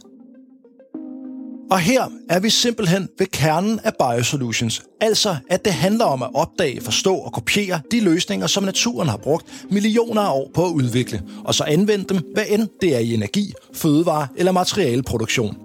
Og 1.74 1.80
her 1.80 2.04
er 2.30 2.40
vi 2.40 2.50
simpelthen 2.50 3.10
ved 3.20 3.28
kernen 3.28 3.80
af 3.84 3.94
Biosolutions. 4.00 4.84
Altså, 5.02 5.36
at 5.50 5.66
det 5.66 5.74
handler 5.74 6.06
om 6.06 6.24
at 6.24 6.30
opdage, 6.34 6.82
forstå 6.82 7.16
og 7.16 7.34
kopiere 7.34 7.82
de 7.92 8.00
løsninger, 8.00 8.48
som 8.48 8.64
naturen 8.64 9.08
har 9.10 9.18
brugt 9.18 9.46
millioner 9.72 10.22
af 10.22 10.34
år 10.34 10.52
på 10.54 10.66
at 10.66 10.72
udvikle, 10.72 11.22
og 11.44 11.56
så 11.56 11.64
anvende 11.64 12.06
dem, 12.10 12.22
hvad 12.34 12.44
end 12.50 12.68
det 12.82 12.96
er 12.96 13.00
i 13.00 13.14
energi, 13.14 13.54
fødevare 13.74 14.28
eller 14.36 14.52
materialeproduktion. 14.52 15.58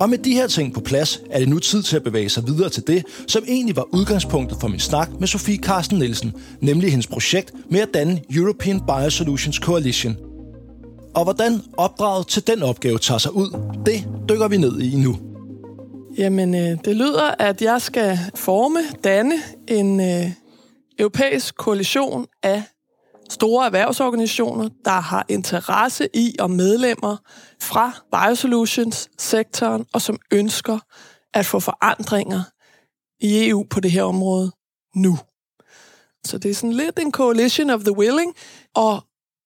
Og 0.00 0.10
med 0.10 0.18
de 0.18 0.34
her 0.34 0.46
ting 0.46 0.74
på 0.74 0.80
plads, 0.80 1.20
er 1.30 1.38
det 1.38 1.48
nu 1.48 1.58
tid 1.58 1.82
til 1.82 1.96
at 1.96 2.02
bevæge 2.02 2.28
sig 2.28 2.46
videre 2.46 2.68
til 2.68 2.86
det, 2.86 3.04
som 3.28 3.44
egentlig 3.48 3.76
var 3.76 3.86
udgangspunktet 3.94 4.58
for 4.60 4.68
min 4.68 4.80
snak 4.80 5.10
med 5.20 5.28
Sofie 5.28 5.58
Carsten 5.58 5.98
Nielsen, 5.98 6.32
nemlig 6.60 6.90
hendes 6.90 7.06
projekt 7.06 7.52
med 7.70 7.80
at 7.80 7.88
danne 7.94 8.20
European 8.30 8.80
Biosolutions 8.86 9.56
Coalition. 9.56 10.16
Og 11.14 11.24
hvordan 11.24 11.60
opdraget 11.76 12.26
til 12.26 12.46
den 12.46 12.62
opgave 12.62 12.98
tager 12.98 13.18
sig 13.18 13.34
ud, 13.34 13.50
det 13.86 14.08
dykker 14.28 14.48
vi 14.48 14.56
ned 14.56 14.80
i 14.80 14.96
nu. 14.96 15.31
Jamen, 16.18 16.54
øh, 16.54 16.84
det 16.84 16.96
lyder, 16.96 17.34
at 17.38 17.62
jeg 17.62 17.82
skal 17.82 18.18
forme, 18.34 18.80
danne 19.04 19.34
en 19.68 20.00
øh, 20.00 20.30
europæisk 20.98 21.56
koalition 21.56 22.26
af 22.42 22.62
store 23.30 23.66
erhvervsorganisationer, 23.66 24.68
der 24.84 25.00
har 25.00 25.26
interesse 25.28 26.08
i 26.14 26.36
og 26.38 26.50
medlemmer 26.50 27.16
fra 27.62 27.92
biosolutions-sektoren, 28.10 29.86
og 29.92 30.02
som 30.02 30.18
ønsker 30.32 30.78
at 31.34 31.46
få 31.46 31.60
forandringer 31.60 32.42
i 33.20 33.48
EU 33.48 33.66
på 33.70 33.80
det 33.80 33.90
her 33.90 34.02
område 34.02 34.52
nu. 34.94 35.18
Så 36.26 36.38
det 36.38 36.50
er 36.50 36.54
sådan 36.54 36.72
lidt 36.72 36.98
en 36.98 37.12
coalition 37.12 37.70
of 37.70 37.80
the 37.80 37.96
willing, 37.96 38.34
og 38.74 39.02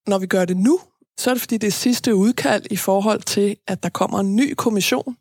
når 0.07 0.19
vi 0.19 0.27
gør 0.27 0.45
det 0.45 0.57
nu, 0.57 0.81
så 1.19 1.31
er 1.31 1.35
det 1.35 1.41
fordi, 1.41 1.57
det 1.57 1.67
er 1.67 1.73
sidste 1.73 2.15
udkald 2.15 2.63
i 2.71 2.77
forhold 2.77 3.23
til, 3.23 3.57
at 3.67 3.83
der 3.83 3.89
kommer 3.89 4.21
en 4.21 4.37
ny 4.37 4.55
kommission 4.55 5.17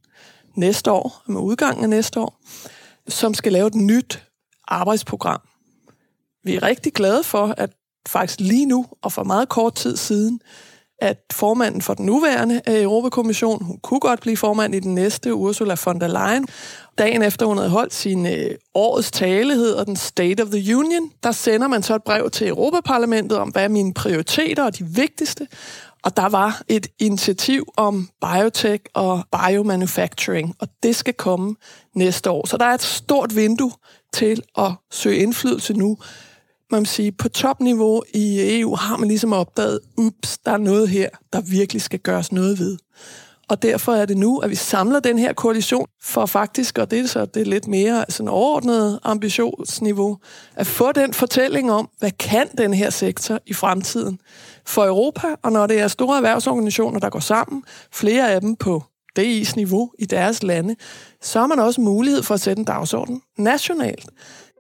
næste 0.58 0.92
år, 0.92 1.22
med 1.28 1.42
udgangen 1.42 1.84
af 1.84 1.90
næste 1.90 2.20
år, 2.20 2.40
som 3.08 3.34
skal 3.34 3.54
lave 3.54 3.68
et 3.68 3.76
nyt 3.76 4.24
arbejdsprogram. 4.68 5.42
Vi 6.44 6.56
er 6.56 6.64
rigtig 6.64 6.94
glade 6.94 7.24
for, 7.24 7.54
at 7.58 7.70
faktisk 8.08 8.40
lige 8.40 8.66
nu, 8.66 8.86
og 9.02 9.12
for 9.12 9.24
meget 9.24 9.50
kort 9.50 9.76
tid 9.76 9.98
siden, 9.98 10.40
at 11.00 11.18
formanden 11.34 11.82
for 11.82 11.94
den 11.94 12.06
nuværende 12.06 12.62
øh, 12.68 12.84
Europakommission, 12.84 13.64
hun 13.64 13.80
kunne 13.80 14.00
godt 14.00 14.22
blive 14.22 14.38
formand 14.38 14.76
i 14.76 14.80
den 14.80 14.96
næste, 14.96 15.34
Ursula 15.34 15.76
von 15.86 16.02
der 16.02 16.08
Leyen. 16.08 16.48
Dagen 16.98 17.22
efter 17.22 17.46
hun 17.46 17.58
havde 17.58 17.70
holdt 17.70 17.94
sin 17.94 18.26
øh, 18.26 18.52
årets 18.74 19.12
tale, 19.12 19.56
hedder 19.56 19.84
den 19.84 19.96
State 19.96 20.44
of 20.44 20.50
the 20.50 20.78
Union, 20.78 21.12
der 21.24 21.32
sender 21.32 21.68
man 21.68 21.84
så 21.84 21.96
et 21.96 22.04
brev 22.04 22.30
til 22.30 22.48
Europaparlamentet 22.48 23.38
om, 23.38 23.50
hvad 23.50 23.64
er 23.64 23.68
mine 23.68 23.94
prioriteter 23.94 24.64
og 24.64 24.78
de 24.78 24.84
vigtigste. 24.84 25.48
Og 26.06 26.18
der 26.18 26.30
var 26.30 26.62
et 26.68 26.88
initiativ 27.00 27.74
om 27.78 28.10
biotech 28.22 28.84
og 28.94 29.24
biomanufacturing, 29.32 30.56
og 30.60 30.68
det 30.84 30.96
skal 30.96 31.14
komme 31.14 31.56
næste 31.96 32.30
år. 32.30 32.48
Så 32.48 32.58
der 32.58 32.66
er 32.66 32.74
et 32.74 32.82
stort 32.82 33.36
vindue 33.36 33.72
til 34.14 34.44
at 34.58 34.72
søge 34.92 35.18
indflydelse 35.18 35.74
nu. 35.74 35.98
Man 36.72 36.82
må 36.82 36.86
sige, 36.86 37.12
på 37.12 37.30
topniveau 37.30 38.04
i 38.14 38.60
EU 38.60 38.76
har 38.76 38.98
man 38.98 39.08
ligesom 39.08 39.34
opdaget, 39.34 39.80
ups, 39.98 40.38
der 40.38 40.52
er 40.52 40.58
noget 40.58 40.90
her, 40.90 41.10
der 41.34 41.42
virkelig 41.42 41.82
skal 41.82 42.00
gøres 42.00 42.32
noget 42.32 42.60
ved. 42.60 42.78
Og 43.48 43.62
derfor 43.62 43.94
er 43.94 44.06
det 44.06 44.18
nu, 44.18 44.38
at 44.38 44.50
vi 44.50 44.56
samler 44.56 45.00
den 45.00 45.20
her 45.20 45.34
koalition 45.34 45.88
for 46.04 46.26
faktisk, 46.26 46.78
og 46.78 46.92
det 46.92 47.00
er 47.00 47.08
så 47.08 47.26
det 47.26 47.42
er 47.42 47.46
lidt 47.46 47.68
mere 47.68 48.06
sådan 48.10 48.30
overordnet 48.30 49.00
ambitionsniveau, 49.04 50.18
at 50.56 50.68
få 50.68 50.92
den 50.92 51.14
fortælling 51.14 51.72
om, 51.72 51.90
hvad 52.00 52.12
kan 52.12 52.48
den 52.58 52.74
her 52.74 52.90
sektor 52.90 53.40
i 53.46 53.54
fremtiden 53.54 54.20
for 54.66 54.86
Europa, 54.86 55.28
og 55.44 55.52
når 55.52 55.68
det 55.68 55.80
er 55.80 55.88
store 55.88 56.18
erhvervsorganisationer, 56.18 57.00
der 57.00 57.10
går 57.10 57.20
sammen, 57.20 57.64
flere 57.94 58.32
af 58.32 58.42
dem 58.42 58.56
på 58.56 58.84
DI's 59.20 59.56
niveau 59.56 59.92
i 60.00 60.06
deres 60.06 60.44
lande, 60.44 60.76
så 61.22 61.40
har 61.40 61.48
man 61.48 61.60
også 61.60 61.82
mulighed 61.82 62.24
for 62.24 62.34
at 62.34 62.42
sætte 62.42 62.60
en 62.60 62.66
dagsorden 62.66 63.22
nationalt. 63.38 64.10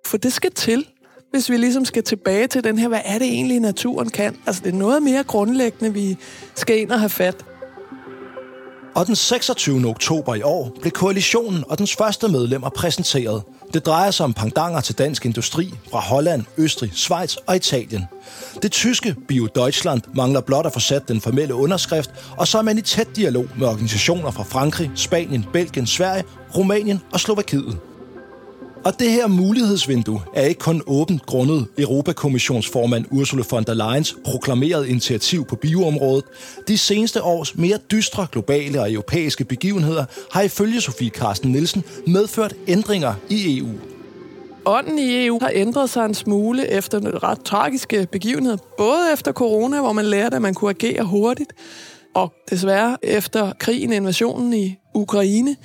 For 0.05 0.17
det 0.17 0.33
skal 0.33 0.51
til, 0.51 0.87
hvis 1.31 1.49
vi 1.49 1.57
ligesom 1.57 1.85
skal 1.85 2.03
tilbage 2.03 2.47
til 2.47 2.63
den 2.63 2.77
her, 2.77 2.87
hvad 2.87 3.01
er 3.05 3.19
det 3.19 3.27
egentlig, 3.27 3.59
naturen 3.59 4.09
kan? 4.09 4.37
Altså, 4.45 4.61
det 4.65 4.73
er 4.73 4.77
noget 4.77 5.03
mere 5.03 5.23
grundlæggende, 5.23 5.93
vi 5.93 6.17
skal 6.55 6.79
ind 6.79 6.91
og 6.91 6.99
have 6.99 7.09
fat. 7.09 7.45
Og 8.95 9.07
den 9.07 9.15
26. 9.15 9.85
oktober 9.87 10.35
i 10.35 10.41
år 10.41 10.77
blev 10.81 10.91
koalitionen 10.91 11.63
og 11.69 11.77
dens 11.77 11.95
første 11.95 12.27
medlemmer 12.27 12.69
præsenteret. 12.69 13.43
Det 13.73 13.85
drejer 13.85 14.11
sig 14.11 14.23
om 14.23 14.33
pangdanger 14.33 14.81
til 14.81 14.97
dansk 14.97 15.25
industri 15.25 15.73
fra 15.91 15.99
Holland, 15.99 16.43
Østrig, 16.57 16.91
Schweiz 16.93 17.35
og 17.47 17.55
Italien. 17.55 18.05
Det 18.61 18.71
tyske 18.71 19.15
Bio 19.27 19.47
Deutschland 19.55 20.01
mangler 20.15 20.41
blot 20.41 20.65
at 20.65 20.73
få 20.73 20.79
sat 20.79 21.07
den 21.07 21.21
formelle 21.21 21.55
underskrift, 21.55 22.09
og 22.37 22.47
så 22.47 22.57
er 22.57 22.61
man 22.61 22.77
i 22.77 22.81
tæt 22.81 23.15
dialog 23.15 23.45
med 23.57 23.67
organisationer 23.67 24.31
fra 24.31 24.43
Frankrig, 24.43 24.91
Spanien, 24.95 25.45
Belgien, 25.53 25.87
Sverige, 25.87 26.23
Rumænien 26.55 27.01
og 27.13 27.19
Slovakiet. 27.19 27.77
Og 28.85 28.99
det 28.99 29.11
her 29.11 29.27
mulighedsvindue 29.27 30.21
er 30.33 30.45
ikke 30.45 30.59
kun 30.59 30.81
åbent 30.87 31.25
grundet 31.25 31.67
Europakommissionsformand 31.77 33.05
Ursula 33.11 33.43
von 33.51 33.63
der 33.63 33.73
Leyens 33.73 34.15
proklamerede 34.25 34.89
initiativ 34.89 35.45
på 35.45 35.55
bioområdet. 35.55 36.25
De 36.67 36.77
seneste 36.77 37.23
års 37.23 37.55
mere 37.55 37.77
dystre 37.91 38.27
globale 38.31 38.81
og 38.81 38.91
europæiske 38.91 39.45
begivenheder 39.45 40.05
har 40.31 40.41
ifølge 40.41 40.81
Sofie 40.81 41.09
Carsten 41.09 41.51
Nielsen 41.51 41.83
medført 42.07 42.53
ændringer 42.67 43.13
i 43.29 43.57
EU. 43.57 43.69
Ånden 44.65 44.99
i 44.99 45.25
EU 45.25 45.39
har 45.41 45.51
ændret 45.53 45.89
sig 45.89 46.05
en 46.05 46.13
smule 46.13 46.71
efter 46.71 46.97
en 46.97 47.23
ret 47.23 47.39
tragiske 47.45 48.07
begivenheder. 48.11 48.57
Både 48.77 49.13
efter 49.13 49.31
corona, 49.31 49.81
hvor 49.81 49.93
man 49.93 50.05
lærte, 50.05 50.35
at 50.35 50.41
man 50.41 50.53
kunne 50.53 50.69
agere 50.69 51.03
hurtigt, 51.03 51.53
og 52.15 52.33
desværre 52.49 52.97
efter 53.03 53.53
krigen, 53.59 53.91
invasionen 53.93 54.53
i 54.53 54.77
Ukraine, 54.93 55.55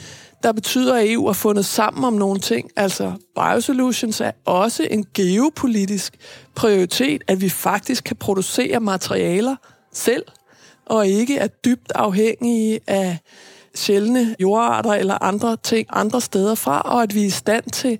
der 0.42 0.52
betyder, 0.52 0.94
at 0.94 1.10
EU 1.10 1.26
har 1.26 1.32
fundet 1.32 1.64
sammen 1.64 2.04
om 2.04 2.12
nogle 2.12 2.40
ting. 2.40 2.70
Altså, 2.76 3.12
biosolutions 3.34 4.20
er 4.20 4.30
også 4.44 4.88
en 4.90 5.06
geopolitisk 5.14 6.16
prioritet, 6.54 7.22
at 7.28 7.40
vi 7.40 7.48
faktisk 7.48 8.04
kan 8.04 8.16
producere 8.16 8.80
materialer 8.80 9.56
selv, 9.92 10.24
og 10.86 11.06
ikke 11.06 11.38
er 11.38 11.46
dybt 11.46 11.92
afhængige 11.94 12.80
af 12.86 13.18
sjældne 13.74 14.36
jordarter 14.40 14.92
eller 14.92 15.22
andre 15.22 15.56
ting 15.62 15.86
andre 15.90 16.20
steder 16.20 16.54
fra, 16.54 16.80
og 16.80 17.02
at 17.02 17.14
vi 17.14 17.22
er 17.22 17.26
i 17.26 17.30
stand 17.30 17.70
til 17.70 17.98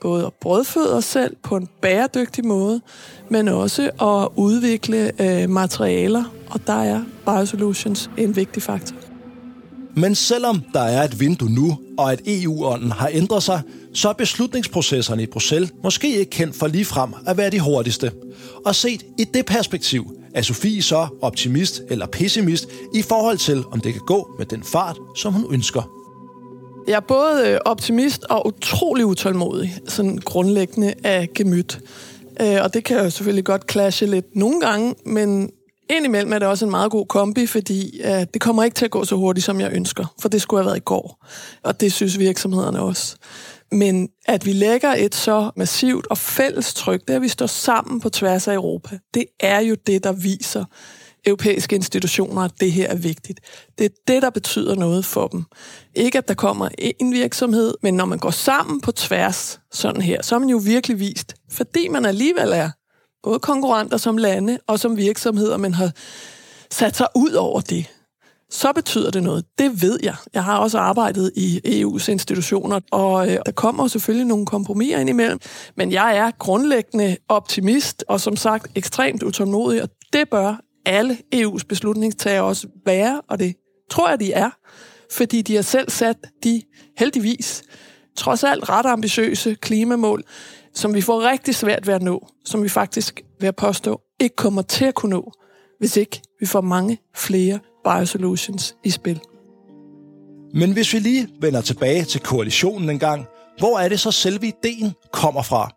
både 0.00 0.26
at 0.26 0.32
brødføde 0.40 0.96
os 0.96 1.04
selv 1.04 1.36
på 1.42 1.56
en 1.56 1.68
bæredygtig 1.80 2.46
måde, 2.46 2.80
men 3.28 3.48
også 3.48 3.90
at 4.00 4.28
udvikle 4.36 5.22
øh, 5.22 5.50
materialer, 5.50 6.24
og 6.50 6.66
der 6.66 6.82
er 6.82 7.02
biosolutions 7.24 8.10
en 8.16 8.36
vigtig 8.36 8.62
faktor. 8.62 8.96
Men 9.96 10.14
selvom 10.14 10.62
der 10.72 10.80
er 10.80 11.04
et 11.04 11.20
vindue 11.20 11.50
nu, 11.50 11.78
og 11.98 12.12
at 12.12 12.20
EU-ånden 12.26 12.90
har 12.90 13.10
ændret 13.12 13.42
sig, 13.42 13.62
så 13.94 14.08
er 14.08 14.12
beslutningsprocesserne 14.12 15.22
i 15.22 15.26
Bruxelles 15.26 15.72
måske 15.84 16.18
ikke 16.18 16.30
kendt 16.30 16.56
for 16.56 16.66
lige 16.66 16.84
frem 16.84 17.14
at 17.26 17.36
være 17.36 17.50
de 17.50 17.60
hurtigste. 17.60 18.12
Og 18.66 18.74
set 18.74 19.02
i 19.18 19.24
det 19.24 19.46
perspektiv, 19.46 20.16
er 20.34 20.42
Sofie 20.42 20.82
så 20.82 21.06
optimist 21.22 21.82
eller 21.88 22.06
pessimist 22.06 22.68
i 22.94 23.02
forhold 23.02 23.38
til, 23.38 23.64
om 23.72 23.80
det 23.80 23.92
kan 23.92 24.02
gå 24.06 24.34
med 24.38 24.46
den 24.46 24.62
fart, 24.62 24.98
som 25.16 25.32
hun 25.32 25.54
ønsker? 25.54 25.99
Jeg 26.86 26.96
er 26.96 27.00
både 27.00 27.48
øh, 27.48 27.58
optimist 27.64 28.24
og 28.24 28.46
utrolig 28.46 29.06
utålmodig, 29.06 29.78
sådan 29.88 30.18
grundlæggende 30.18 30.94
af 31.04 31.28
gemyt. 31.34 31.80
Øh, 32.40 32.58
og 32.62 32.74
det 32.74 32.84
kan 32.84 32.98
jo 32.98 33.10
selvfølgelig 33.10 33.44
godt 33.44 33.70
clashe 33.70 34.06
lidt 34.06 34.36
nogle 34.36 34.60
gange, 34.60 34.94
men 35.06 35.50
indimellem 35.90 36.32
er 36.32 36.38
det 36.38 36.48
også 36.48 36.64
en 36.64 36.70
meget 36.70 36.90
god 36.90 37.06
kombi, 37.06 37.46
fordi 37.46 38.00
uh, 38.04 38.22
det 38.34 38.40
kommer 38.40 38.64
ikke 38.64 38.74
til 38.74 38.84
at 38.84 38.90
gå 38.90 39.04
så 39.04 39.16
hurtigt, 39.16 39.46
som 39.46 39.60
jeg 39.60 39.72
ønsker, 39.72 40.14
for 40.20 40.28
det 40.28 40.42
skulle 40.42 40.62
have 40.62 40.66
været 40.66 40.76
i 40.76 40.84
går. 40.84 41.26
Og 41.62 41.80
det 41.80 41.92
synes 41.92 42.18
virksomhederne 42.18 42.80
også. 42.80 43.16
Men 43.72 44.08
at 44.26 44.46
vi 44.46 44.52
lægger 44.52 44.94
et 44.94 45.14
så 45.14 45.50
massivt 45.56 46.06
og 46.06 46.18
fælles 46.18 46.74
tryk, 46.74 47.00
det 47.00 47.10
er, 47.10 47.16
at 47.16 47.22
vi 47.22 47.28
står 47.28 47.46
sammen 47.46 48.00
på 48.00 48.08
tværs 48.10 48.48
af 48.48 48.54
Europa, 48.54 48.98
det 49.14 49.24
er 49.40 49.60
jo 49.60 49.76
det, 49.86 50.04
der 50.04 50.12
viser 50.12 50.64
europæiske 51.26 51.76
institutioner, 51.76 52.42
at 52.42 52.52
det 52.60 52.72
her 52.72 52.88
er 52.88 52.96
vigtigt. 52.96 53.40
Det 53.78 53.84
er 53.84 53.90
det, 54.08 54.22
der 54.22 54.30
betyder 54.30 54.74
noget 54.74 55.04
for 55.04 55.26
dem. 55.26 55.44
Ikke, 55.94 56.18
at 56.18 56.28
der 56.28 56.34
kommer 56.34 56.68
en 57.00 57.12
virksomhed, 57.12 57.74
men 57.82 57.94
når 57.94 58.04
man 58.04 58.18
går 58.18 58.30
sammen 58.30 58.80
på 58.80 58.92
tværs 58.92 59.60
sådan 59.72 60.02
her, 60.02 60.22
så 60.22 60.34
er 60.34 60.38
man 60.38 60.48
jo 60.48 60.60
virkelig 60.64 60.98
vist, 61.00 61.34
fordi 61.50 61.88
man 61.88 62.04
alligevel 62.04 62.52
er 62.52 62.70
både 63.22 63.38
konkurrenter 63.38 63.96
som 63.96 64.16
lande 64.16 64.58
og 64.66 64.80
som 64.80 64.96
virksomheder, 64.96 65.56
men 65.56 65.74
har 65.74 65.90
sat 66.70 66.96
sig 66.96 67.06
ud 67.16 67.32
over 67.32 67.60
det, 67.60 67.86
så 68.50 68.72
betyder 68.72 69.10
det 69.10 69.22
noget. 69.22 69.44
Det 69.58 69.82
ved 69.82 69.98
jeg. 70.02 70.14
Jeg 70.34 70.44
har 70.44 70.58
også 70.58 70.78
arbejdet 70.78 71.32
i 71.36 71.60
EU's 71.66 72.10
institutioner, 72.10 72.80
og 72.90 73.28
øh, 73.28 73.38
der 73.46 73.52
kommer 73.52 73.88
selvfølgelig 73.88 74.26
nogle 74.26 74.46
kompromiser 74.46 74.98
ind 74.98 75.08
imellem, 75.08 75.40
men 75.76 75.92
jeg 75.92 76.16
er 76.16 76.30
grundlæggende 76.38 77.16
optimist, 77.28 78.04
og 78.08 78.20
som 78.20 78.36
sagt 78.36 78.66
ekstremt 78.74 79.22
utålmodig, 79.22 79.82
og 79.82 79.88
det 80.12 80.30
bør 80.30 80.60
alle 80.86 81.18
EU's 81.34 81.64
beslutningstagere 81.68 82.42
også 82.42 82.68
være, 82.86 83.20
og 83.28 83.38
det 83.38 83.56
tror 83.90 84.08
jeg, 84.08 84.20
de 84.20 84.32
er, 84.32 84.50
fordi 85.12 85.42
de 85.42 85.54
har 85.54 85.62
selv 85.62 85.90
sat 85.90 86.16
de 86.44 86.62
heldigvis 86.98 87.62
trods 88.16 88.44
alt 88.44 88.68
ret 88.68 88.86
ambitiøse 88.86 89.54
klimamål 89.54 90.24
som 90.74 90.94
vi 90.94 91.00
får 91.00 91.30
rigtig 91.30 91.54
svært 91.54 91.86
ved 91.86 91.94
at 91.94 92.02
nå, 92.02 92.26
som 92.44 92.62
vi 92.62 92.68
faktisk 92.68 93.22
ved 93.40 93.48
at 93.48 93.56
påstå 93.56 94.00
ikke 94.20 94.36
kommer 94.36 94.62
til 94.62 94.84
at 94.84 94.94
kunne 94.94 95.10
nå, 95.10 95.32
hvis 95.78 95.96
ikke 95.96 96.22
vi 96.40 96.46
får 96.46 96.60
mange 96.60 96.98
flere 97.16 97.58
biosolutions 97.84 98.76
i 98.84 98.90
spil. 98.90 99.20
Men 100.54 100.72
hvis 100.72 100.94
vi 100.94 100.98
lige 100.98 101.28
vender 101.40 101.60
tilbage 101.60 102.04
til 102.04 102.20
koalitionen 102.20 102.90
en 102.90 102.98
gang, 102.98 103.26
hvor 103.58 103.78
er 103.78 103.88
det 103.88 104.00
så 104.00 104.10
selve 104.10 104.46
ideen 104.46 104.92
kommer 105.12 105.42
fra? 105.42 105.70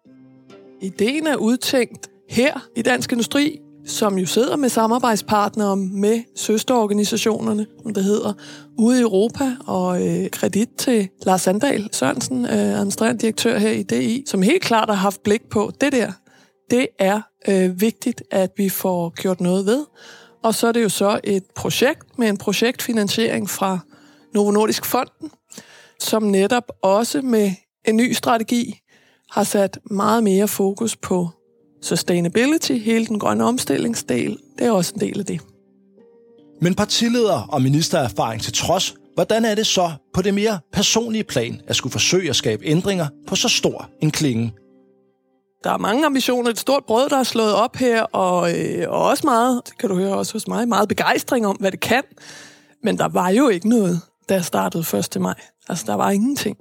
Ideen 0.81 1.27
er 1.27 1.35
udtænkt 1.35 2.09
her 2.29 2.67
i 2.75 2.81
Dansk 2.81 3.11
Industri 3.11 3.59
som 3.85 4.17
jo 4.17 4.25
sidder 4.25 4.55
med 4.55 4.69
samarbejdspartnere 4.69 5.75
med 5.75 6.21
søsterorganisationerne, 6.35 7.67
som 7.81 7.93
det 7.93 8.03
hedder, 8.03 8.33
ude 8.77 8.99
i 8.99 9.01
Europa, 9.01 9.51
og 9.67 10.07
øh, 10.07 10.29
kredit 10.29 10.69
til 10.77 11.09
Lars 11.25 11.41
Sandal 11.41 11.89
Sørensen, 11.91 12.45
øh, 12.45 12.51
administrerende 12.51 13.21
direktør 13.21 13.57
her 13.57 13.71
i 13.71 13.83
DI, 13.83 14.23
som 14.27 14.41
helt 14.41 14.61
klart 14.61 14.89
har 14.89 14.95
haft 14.95 15.23
blik 15.23 15.41
på 15.49 15.71
det 15.81 15.91
der. 15.91 16.11
Det 16.71 16.87
er 16.99 17.21
øh, 17.47 17.81
vigtigt, 17.81 18.23
at 18.31 18.51
vi 18.57 18.69
får 18.69 19.09
gjort 19.09 19.41
noget 19.41 19.65
ved. 19.65 19.85
Og 20.43 20.55
så 20.55 20.67
er 20.67 20.71
det 20.71 20.83
jo 20.83 20.89
så 20.89 21.19
et 21.23 21.43
projekt 21.55 22.19
med 22.19 22.29
en 22.29 22.37
projektfinansiering 22.37 23.49
fra 23.49 23.79
Novo 24.33 24.51
Nordisk 24.51 24.85
Fonden, 24.85 25.31
som 25.99 26.23
netop 26.23 26.71
også 26.81 27.21
med 27.21 27.51
en 27.87 27.95
ny 27.95 28.13
strategi 28.13 28.79
har 29.31 29.43
sat 29.43 29.79
meget 29.91 30.23
mere 30.23 30.47
fokus 30.47 30.95
på 30.95 31.29
Sustainability, 31.83 32.71
hele 32.71 33.05
den 33.05 33.19
grønne 33.19 33.45
omstillingsdel, 33.45 34.37
det 34.59 34.67
er 34.67 34.71
også 34.71 34.93
en 34.95 35.01
del 35.01 35.19
af 35.19 35.25
det. 35.25 35.41
Men 36.61 36.75
partileder 36.75 37.47
og 37.49 37.61
ministererfaring 37.61 38.41
til 38.41 38.53
trods, 38.53 38.95
hvordan 39.13 39.45
er 39.45 39.55
det 39.55 39.67
så 39.67 39.91
på 40.13 40.21
det 40.21 40.33
mere 40.33 40.59
personlige 40.73 41.23
plan 41.23 41.61
at 41.67 41.75
skulle 41.75 41.91
forsøge 41.91 42.29
at 42.29 42.35
skabe 42.35 42.65
ændringer 42.65 43.07
på 43.27 43.35
så 43.35 43.49
stor 43.49 43.89
en 44.01 44.11
klinge? 44.11 44.53
der 45.63 45.71
er 45.71 45.77
mange 45.77 46.05
ambitioner, 46.05 46.49
et 46.49 46.59
stort 46.59 46.85
brød, 46.85 47.09
der 47.09 47.17
er 47.17 47.23
slået 47.23 47.55
op 47.55 47.75
her, 47.75 48.03
og, 48.03 48.59
øh, 48.59 48.89
og 48.89 49.05
også 49.05 49.27
meget, 49.27 49.61
det 49.65 49.77
kan 49.77 49.89
du 49.89 49.95
høre 49.95 50.17
også 50.17 50.33
hos 50.33 50.47
mig, 50.47 50.67
meget 50.67 50.89
begejstring 50.89 51.47
om, 51.47 51.55
hvad 51.55 51.71
det 51.71 51.79
kan. 51.79 52.03
Men 52.83 52.97
der 52.97 53.07
var 53.07 53.29
jo 53.29 53.49
ikke 53.49 53.69
noget, 53.69 54.01
da 54.29 54.33
jeg 54.33 54.45
startede 54.45 54.97
1. 54.97 55.21
maj. 55.21 55.35
Altså, 55.69 55.85
der 55.87 55.93
var 55.93 56.11
ingenting. 56.11 56.57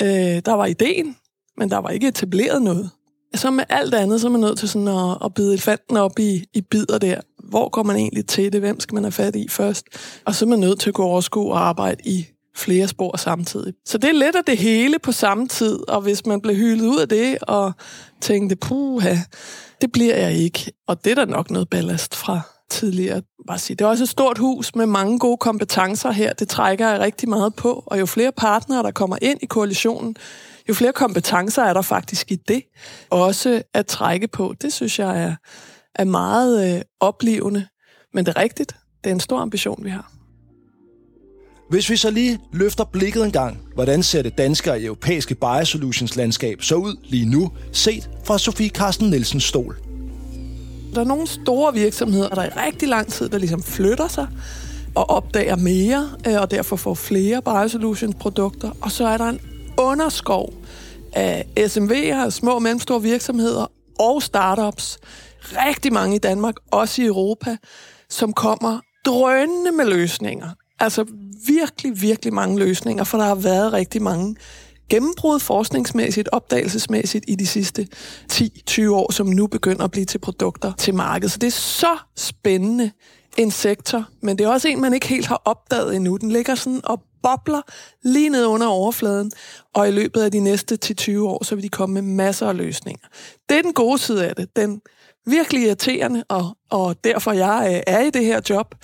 Øh, 0.00 0.08
der 0.44 0.52
var 0.52 0.66
ideen, 0.66 1.16
men 1.56 1.70
der 1.70 1.78
var 1.78 1.90
ikke 1.90 2.08
etableret 2.08 2.62
noget. 2.62 2.90
Så 3.34 3.50
med 3.50 3.64
alt 3.68 3.94
andet, 3.94 4.20
så 4.20 4.26
er 4.26 4.30
man 4.30 4.40
nødt 4.40 4.58
til 4.58 4.68
sådan 4.68 4.88
at, 4.88 5.16
at 5.24 5.34
bide 5.34 5.52
elefanten 5.52 5.96
op 5.96 6.18
i, 6.18 6.44
i 6.54 6.60
bidder 6.60 6.98
der. 6.98 7.20
Hvor 7.48 7.68
går 7.68 7.82
man 7.82 7.96
egentlig 7.96 8.26
til 8.26 8.52
det? 8.52 8.60
Hvem 8.60 8.80
skal 8.80 8.94
man 8.94 9.04
have 9.04 9.12
fat 9.12 9.36
i 9.36 9.48
først? 9.48 9.86
Og 10.24 10.34
så 10.34 10.44
er 10.44 10.48
man 10.48 10.58
nødt 10.58 10.80
til 10.80 10.90
at 10.90 10.94
gå 10.94 11.02
overskue 11.02 11.52
og 11.52 11.68
arbejde 11.68 12.00
i 12.04 12.26
flere 12.56 12.88
spor 12.88 13.16
samtidig. 13.16 13.74
Så 13.86 13.98
det 13.98 14.10
er 14.10 14.14
lidt 14.14 14.36
af 14.36 14.44
det 14.46 14.58
hele 14.58 14.98
på 14.98 15.12
samme 15.12 15.48
tid, 15.48 15.88
og 15.88 16.00
hvis 16.00 16.26
man 16.26 16.40
bliver 16.40 16.56
hyldet 16.56 16.86
ud 16.86 16.98
af 16.98 17.08
det 17.08 17.38
og 17.42 17.72
tænkte, 18.20 18.56
puha, 18.56 19.16
det 19.80 19.92
bliver 19.92 20.16
jeg 20.16 20.32
ikke. 20.32 20.72
Og 20.88 21.04
det 21.04 21.10
er 21.10 21.14
der 21.14 21.24
nok 21.24 21.50
noget 21.50 21.68
ballast 21.68 22.14
fra 22.14 22.40
tidligere. 22.70 23.22
Bare 23.46 23.58
sige. 23.58 23.76
Det 23.76 23.84
er 23.84 23.88
også 23.88 24.04
et 24.04 24.08
stort 24.08 24.38
hus 24.38 24.74
med 24.74 24.86
mange 24.86 25.18
gode 25.18 25.36
kompetencer 25.36 26.10
her. 26.10 26.32
Det 26.32 26.48
trækker 26.48 26.88
jeg 26.88 27.00
rigtig 27.00 27.28
meget 27.28 27.54
på, 27.54 27.84
og 27.86 28.00
jo 28.00 28.06
flere 28.06 28.32
partnere, 28.32 28.82
der 28.82 28.90
kommer 28.90 29.16
ind 29.22 29.38
i 29.42 29.46
koalitionen, 29.46 30.16
jo 30.68 30.74
flere 30.74 30.92
kompetencer 30.92 31.62
er 31.62 31.72
der 31.72 31.82
faktisk 31.82 32.32
i 32.32 32.36
det. 32.48 32.62
Også 33.10 33.62
at 33.74 33.86
trække 33.86 34.28
på, 34.28 34.54
det 34.62 34.72
synes 34.72 34.98
jeg 34.98 35.22
er, 35.22 35.34
er 35.94 36.04
meget 36.04 36.76
øh, 36.76 36.82
oplevende. 37.00 37.66
Men 38.14 38.26
det 38.26 38.36
er 38.36 38.40
rigtigt, 38.40 38.76
det 39.04 39.10
er 39.10 39.14
en 39.14 39.20
stor 39.20 39.38
ambition, 39.38 39.84
vi 39.84 39.90
har. 39.90 40.10
Hvis 41.70 41.90
vi 41.90 41.96
så 41.96 42.10
lige 42.10 42.40
løfter 42.52 42.84
blikket 42.84 43.24
en 43.24 43.32
gang, 43.32 43.58
hvordan 43.74 44.02
ser 44.02 44.22
det 44.22 44.38
danske 44.38 44.72
og 44.72 44.82
europæiske 44.82 45.34
biosolutions 45.34 46.16
landskab 46.16 46.62
så 46.62 46.74
ud 46.74 46.96
lige 47.04 47.30
nu, 47.30 47.52
set 47.72 48.10
fra 48.24 48.38
Sofie 48.38 48.68
Carsten 48.68 49.10
Nielsens 49.10 49.44
stol? 49.44 49.76
Der 50.94 51.00
er 51.00 51.04
nogle 51.04 51.26
store 51.26 51.74
virksomheder, 51.74 52.28
der 52.28 52.44
i 52.44 52.48
rigtig 52.48 52.88
lang 52.88 53.08
tid, 53.08 53.28
der 53.28 53.38
ligesom 53.38 53.62
flytter 53.62 54.08
sig 54.08 54.28
og 54.94 55.10
opdager 55.10 55.56
mere, 55.56 56.10
øh, 56.26 56.40
og 56.40 56.50
derfor 56.50 56.76
får 56.76 56.94
flere 56.94 57.42
biosolutions 57.42 58.16
produkter. 58.20 58.70
Og 58.80 58.90
så 58.90 59.06
er 59.06 59.16
der 59.16 59.28
en 59.28 59.40
underskov 59.78 60.54
af 61.12 61.46
SMV'er, 61.58 62.30
små 62.30 62.54
og 62.54 62.62
mellemstore 62.62 63.02
virksomheder 63.02 63.66
og 63.98 64.22
startups, 64.22 64.98
rigtig 65.40 65.92
mange 65.92 66.16
i 66.16 66.18
Danmark, 66.18 66.54
også 66.70 67.02
i 67.02 67.06
Europa, 67.06 67.56
som 68.08 68.32
kommer 68.32 68.78
drønende 69.06 69.72
med 69.72 69.84
løsninger. 69.84 70.48
Altså 70.80 71.04
virkelig, 71.46 72.02
virkelig 72.02 72.34
mange 72.34 72.58
løsninger, 72.58 73.04
for 73.04 73.18
der 73.18 73.24
har 73.24 73.34
været 73.34 73.72
rigtig 73.72 74.02
mange 74.02 74.36
gennembrud 74.90 75.40
forskningsmæssigt, 75.40 76.28
opdagelsesmæssigt 76.32 77.24
i 77.28 77.34
de 77.34 77.46
sidste 77.46 77.88
10-20 78.32 78.88
år, 78.90 79.12
som 79.12 79.26
nu 79.26 79.46
begynder 79.46 79.84
at 79.84 79.90
blive 79.90 80.04
til 80.04 80.18
produkter 80.18 80.72
til 80.78 80.94
markedet. 80.94 81.32
Så 81.32 81.38
det 81.38 81.46
er 81.46 81.50
så 81.50 81.98
spændende 82.16 82.90
en 83.36 83.50
sektor, 83.50 84.08
men 84.22 84.38
det 84.38 84.44
er 84.44 84.48
også 84.48 84.68
en, 84.68 84.80
man 84.80 84.94
ikke 84.94 85.08
helt 85.08 85.26
har 85.26 85.42
opdaget 85.44 85.96
endnu. 85.96 86.16
Den 86.16 86.30
ligger 86.30 86.54
sådan 86.54 86.80
og 86.84 87.02
bobler 87.22 87.60
lige 88.02 88.28
ned 88.28 88.46
under 88.46 88.66
overfladen, 88.66 89.32
og 89.74 89.88
i 89.88 89.90
løbet 89.90 90.20
af 90.20 90.32
de 90.32 90.40
næste 90.40 90.78
10-20 90.84 91.18
år, 91.18 91.44
så 91.44 91.54
vil 91.54 91.64
de 91.64 91.68
komme 91.68 91.94
med 91.94 92.02
masser 92.02 92.48
af 92.48 92.56
løsninger. 92.56 93.06
Det 93.48 93.58
er 93.58 93.62
den 93.62 93.72
gode 93.72 93.98
side 93.98 94.28
af 94.28 94.36
det. 94.36 94.56
Den 94.56 94.80
virkelig 95.26 95.62
irriterende, 95.62 96.24
og, 96.28 96.56
og 96.70 97.04
derfor 97.04 97.32
jeg 97.32 97.72
øh, 97.74 97.94
er 97.94 98.00
i 98.00 98.10
det 98.10 98.24
her 98.24 98.40
job, 98.50 98.74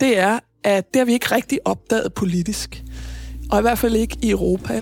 det 0.00 0.18
er, 0.18 0.38
at 0.64 0.94
det 0.94 1.00
har 1.00 1.04
vi 1.04 1.12
ikke 1.12 1.34
rigtig 1.34 1.58
opdaget 1.64 2.14
politisk. 2.14 2.82
Og 3.50 3.58
i 3.58 3.62
hvert 3.62 3.78
fald 3.78 3.94
ikke 3.94 4.18
i 4.22 4.30
Europa. 4.30 4.80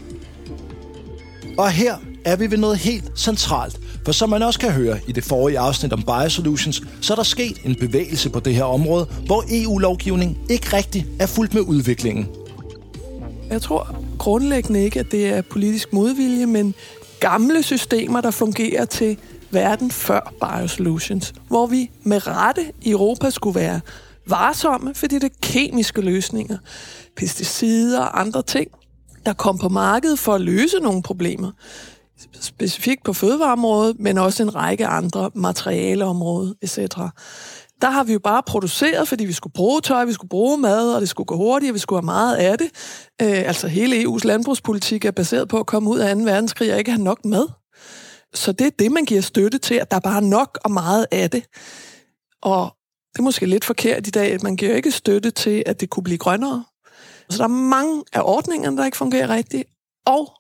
Og 1.59 1.71
her 1.71 1.97
er 2.25 2.37
vi 2.37 2.51
ved 2.51 2.59
noget 2.59 2.79
helt 2.79 3.05
centralt. 3.17 3.81
For 4.05 4.13
som 4.13 4.31
man 4.31 4.43
også 4.43 4.61
kan 4.61 4.73
høre 4.73 4.99
i 5.07 5.13
det 5.13 5.25
forrige 5.25 5.59
afsnit 5.59 5.93
om 5.93 6.03
Biosolutions, 6.03 6.83
så 7.01 7.13
er 7.13 7.17
der 7.17 7.23
sket 7.23 7.59
en 7.65 7.75
bevægelse 7.75 8.31
på 8.31 8.41
det 8.41 8.55
her 8.55 8.65
område, 8.65 9.07
hvor 9.27 9.45
EU-lovgivning 9.51 10.39
ikke 10.51 10.77
rigtig 10.77 11.07
er 11.21 11.27
fuldt 11.27 11.55
med 11.55 11.63
udviklingen. 11.63 12.29
Jeg 13.51 13.63
tror 13.63 13.97
grundlæggende 14.19 14.85
ikke, 14.85 15.01
at 15.01 15.13
det 15.13 15.27
er 15.27 15.43
politisk 15.43 15.93
modvilje, 15.93 16.47
men 16.47 16.75
gamle 17.21 17.63
systemer, 17.63 18.21
der 18.21 18.31
fungerer 18.31 18.85
til 18.85 19.19
verden 19.51 19.91
før 19.91 20.33
Biosolutions, 20.41 21.35
hvor 21.49 21.67
vi 21.67 21.91
med 22.03 22.27
rette 22.27 22.63
i 22.83 22.91
Europa 22.91 23.31
skulle 23.31 23.61
være 23.61 23.81
varsomme, 24.27 24.95
fordi 24.95 25.15
det 25.15 25.25
er 25.25 25.37
kemiske 25.43 26.01
løsninger, 26.01 26.59
pesticider 27.17 28.01
og 28.01 28.21
andre 28.21 28.43
ting, 28.43 28.69
der 29.27 29.33
kom 29.33 29.59
på 29.59 29.69
markedet 29.69 30.19
for 30.19 30.35
at 30.35 30.41
løse 30.41 30.79
nogle 30.81 31.03
problemer. 31.03 31.51
Specifikt 32.41 33.05
på 33.05 33.13
fødevareområdet, 33.13 34.01
men 34.01 34.19
også 34.19 34.43
en 34.43 34.55
række 34.55 34.87
andre 34.87 35.31
materialeområder, 35.35 36.53
etc. 36.63 36.79
Der 37.83 37.91
har 37.91 38.05
vi 38.05 38.13
jo 38.13 38.19
bare 38.19 38.43
produceret, 38.47 39.09
fordi 39.09 39.25
vi 39.25 39.33
skulle 39.33 39.53
bruge 39.53 39.81
tøj, 39.81 40.05
vi 40.05 40.13
skulle 40.13 40.29
bruge 40.29 40.59
mad, 40.59 40.95
og 40.95 41.01
det 41.01 41.09
skulle 41.09 41.27
gå 41.27 41.37
hurtigt, 41.37 41.71
og 41.71 41.75
vi 41.75 41.79
skulle 41.79 42.01
have 42.01 42.05
meget 42.05 42.37
af 42.37 42.59
det. 42.59 42.71
Øh, 43.23 43.49
altså 43.49 43.69
hele 43.69 44.03
EU's 44.03 44.21
landbrugspolitik 44.25 45.05
er 45.05 45.11
baseret 45.11 45.49
på 45.49 45.59
at 45.59 45.67
komme 45.67 45.91
ud 45.91 45.99
af 45.99 46.17
2. 46.17 46.23
verdenskrig 46.23 46.73
og 46.73 46.79
ikke 46.79 46.91
have 46.91 47.05
nok 47.05 47.25
mad. 47.25 47.49
Så 48.35 48.53
det 48.53 48.67
er 48.67 48.71
det, 48.79 48.93
man 48.93 49.05
giver 49.05 49.21
støtte 49.21 49.59
til, 49.59 49.75
at 49.75 49.91
der 49.91 49.97
er 49.97 50.01
bare 50.01 50.23
nok 50.23 50.59
og 50.65 50.71
meget 50.71 51.07
af 51.11 51.31
det. 51.31 51.45
Og 52.43 52.77
det 53.13 53.19
er 53.19 53.23
måske 53.23 53.47
lidt 53.47 53.65
forkert 53.65 54.07
i 54.07 54.11
dag, 54.11 54.33
at 54.33 54.43
man 54.43 54.57
giver 54.57 54.75
ikke 54.75 54.91
støtte 54.91 55.31
til, 55.31 55.63
at 55.67 55.81
det 55.81 55.91
kunne 55.91 56.05
blive 56.05 56.19
grønnere. 56.19 56.65
Så 57.33 57.39
der 57.39 57.45
er 57.45 57.49
mange 57.49 58.03
af 58.13 58.21
ordningerne, 58.25 58.77
der 58.77 58.85
ikke 58.85 58.97
fungerer 58.97 59.29
rigtigt, 59.29 59.65
og 60.07 60.33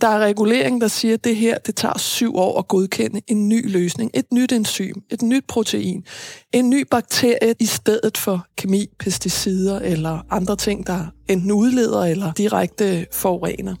der 0.00 0.08
er 0.08 0.18
regulering, 0.18 0.80
der 0.80 0.88
siger, 0.88 1.14
at 1.14 1.24
det 1.24 1.36
her 1.36 1.58
det 1.58 1.76
tager 1.76 1.98
syv 1.98 2.36
år 2.36 2.58
at 2.58 2.68
godkende 2.68 3.20
en 3.26 3.48
ny 3.48 3.70
løsning, 3.70 4.10
et 4.14 4.32
nyt 4.32 4.52
enzym, 4.52 4.94
et 5.10 5.22
nyt 5.22 5.44
protein, 5.48 6.04
en 6.52 6.70
ny 6.70 6.86
bakterie 6.90 7.54
i 7.58 7.66
stedet 7.66 8.18
for 8.18 8.46
kemi, 8.56 8.86
pesticider 8.98 9.78
eller 9.78 10.26
andre 10.30 10.56
ting, 10.56 10.86
der 10.86 11.06
enten 11.28 11.52
udleder 11.52 12.04
eller 12.04 12.32
direkte 12.32 13.06
forurener. 13.12 13.74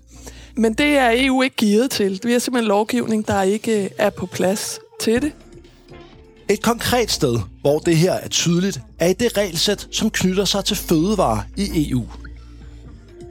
Men 0.56 0.74
det 0.74 0.86
er 0.86 1.10
EU 1.14 1.42
ikke 1.42 1.56
givet 1.56 1.90
til. 1.90 2.20
Vi 2.24 2.32
har 2.32 2.38
simpelthen 2.38 2.68
lovgivning, 2.68 3.28
der 3.28 3.42
ikke 3.42 3.84
øh, 3.84 3.90
er 3.98 4.10
på 4.10 4.26
plads 4.26 4.78
til 5.00 5.22
det. 5.22 5.32
Et 6.48 6.62
konkret 6.62 7.10
sted, 7.10 7.38
hvor 7.60 7.78
det 7.78 7.96
her 7.96 8.12
er 8.12 8.28
tydeligt, 8.28 8.80
er 8.98 9.08
i 9.08 9.12
det 9.12 9.36
regelsæt, 9.36 9.88
som 9.92 10.10
knytter 10.10 10.44
sig 10.44 10.64
til 10.64 10.76
fødevarer 10.76 11.42
i 11.56 11.90
EU. 11.90 12.04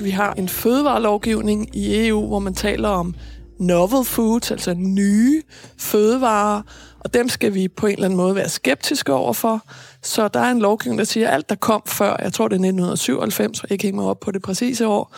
Vi 0.01 0.09
har 0.09 0.33
en 0.33 0.49
fødevarelovgivning 0.49 1.75
i 1.75 2.07
EU, 2.07 2.27
hvor 2.27 2.39
man 2.39 2.53
taler 2.53 2.89
om 2.89 3.15
novel 3.59 4.05
foods, 4.05 4.51
altså 4.51 4.73
nye 4.73 5.41
fødevarer, 5.77 6.61
og 6.99 7.13
dem 7.13 7.29
skal 7.29 7.53
vi 7.53 7.67
på 7.67 7.87
en 7.87 7.93
eller 7.93 8.05
anden 8.05 8.17
måde 8.17 8.35
være 8.35 8.49
skeptiske 8.49 9.13
overfor. 9.13 9.61
Så 10.03 10.27
der 10.27 10.39
er 10.39 10.51
en 10.51 10.59
lovgivning, 10.59 10.99
der 10.99 11.05
siger, 11.05 11.27
at 11.27 11.33
alt, 11.33 11.49
der 11.49 11.55
kom 11.55 11.81
før, 11.85 12.15
jeg 12.19 12.33
tror 12.33 12.47
det 12.47 12.55
er 12.55 12.67
1997, 12.67 13.63
jeg 13.63 13.71
ikke 13.71 13.83
hænger 13.83 14.01
mig 14.01 14.09
op 14.09 14.19
på 14.19 14.31
det 14.31 14.41
præcise 14.41 14.87
år, 14.87 15.15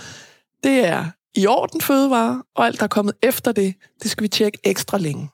det 0.64 0.88
er 0.88 1.06
i 1.36 1.48
orden 1.48 1.82
fødevarer, 1.82 2.40
og 2.56 2.66
alt, 2.66 2.80
der 2.80 2.84
er 2.84 2.88
kommet 2.88 3.16
efter 3.24 3.52
det, 3.52 3.74
det 4.04 4.12
skal 4.12 4.24
vi 4.24 4.28
tjekke 4.28 4.58
ekstra 4.64 4.98
længe. 4.98 5.30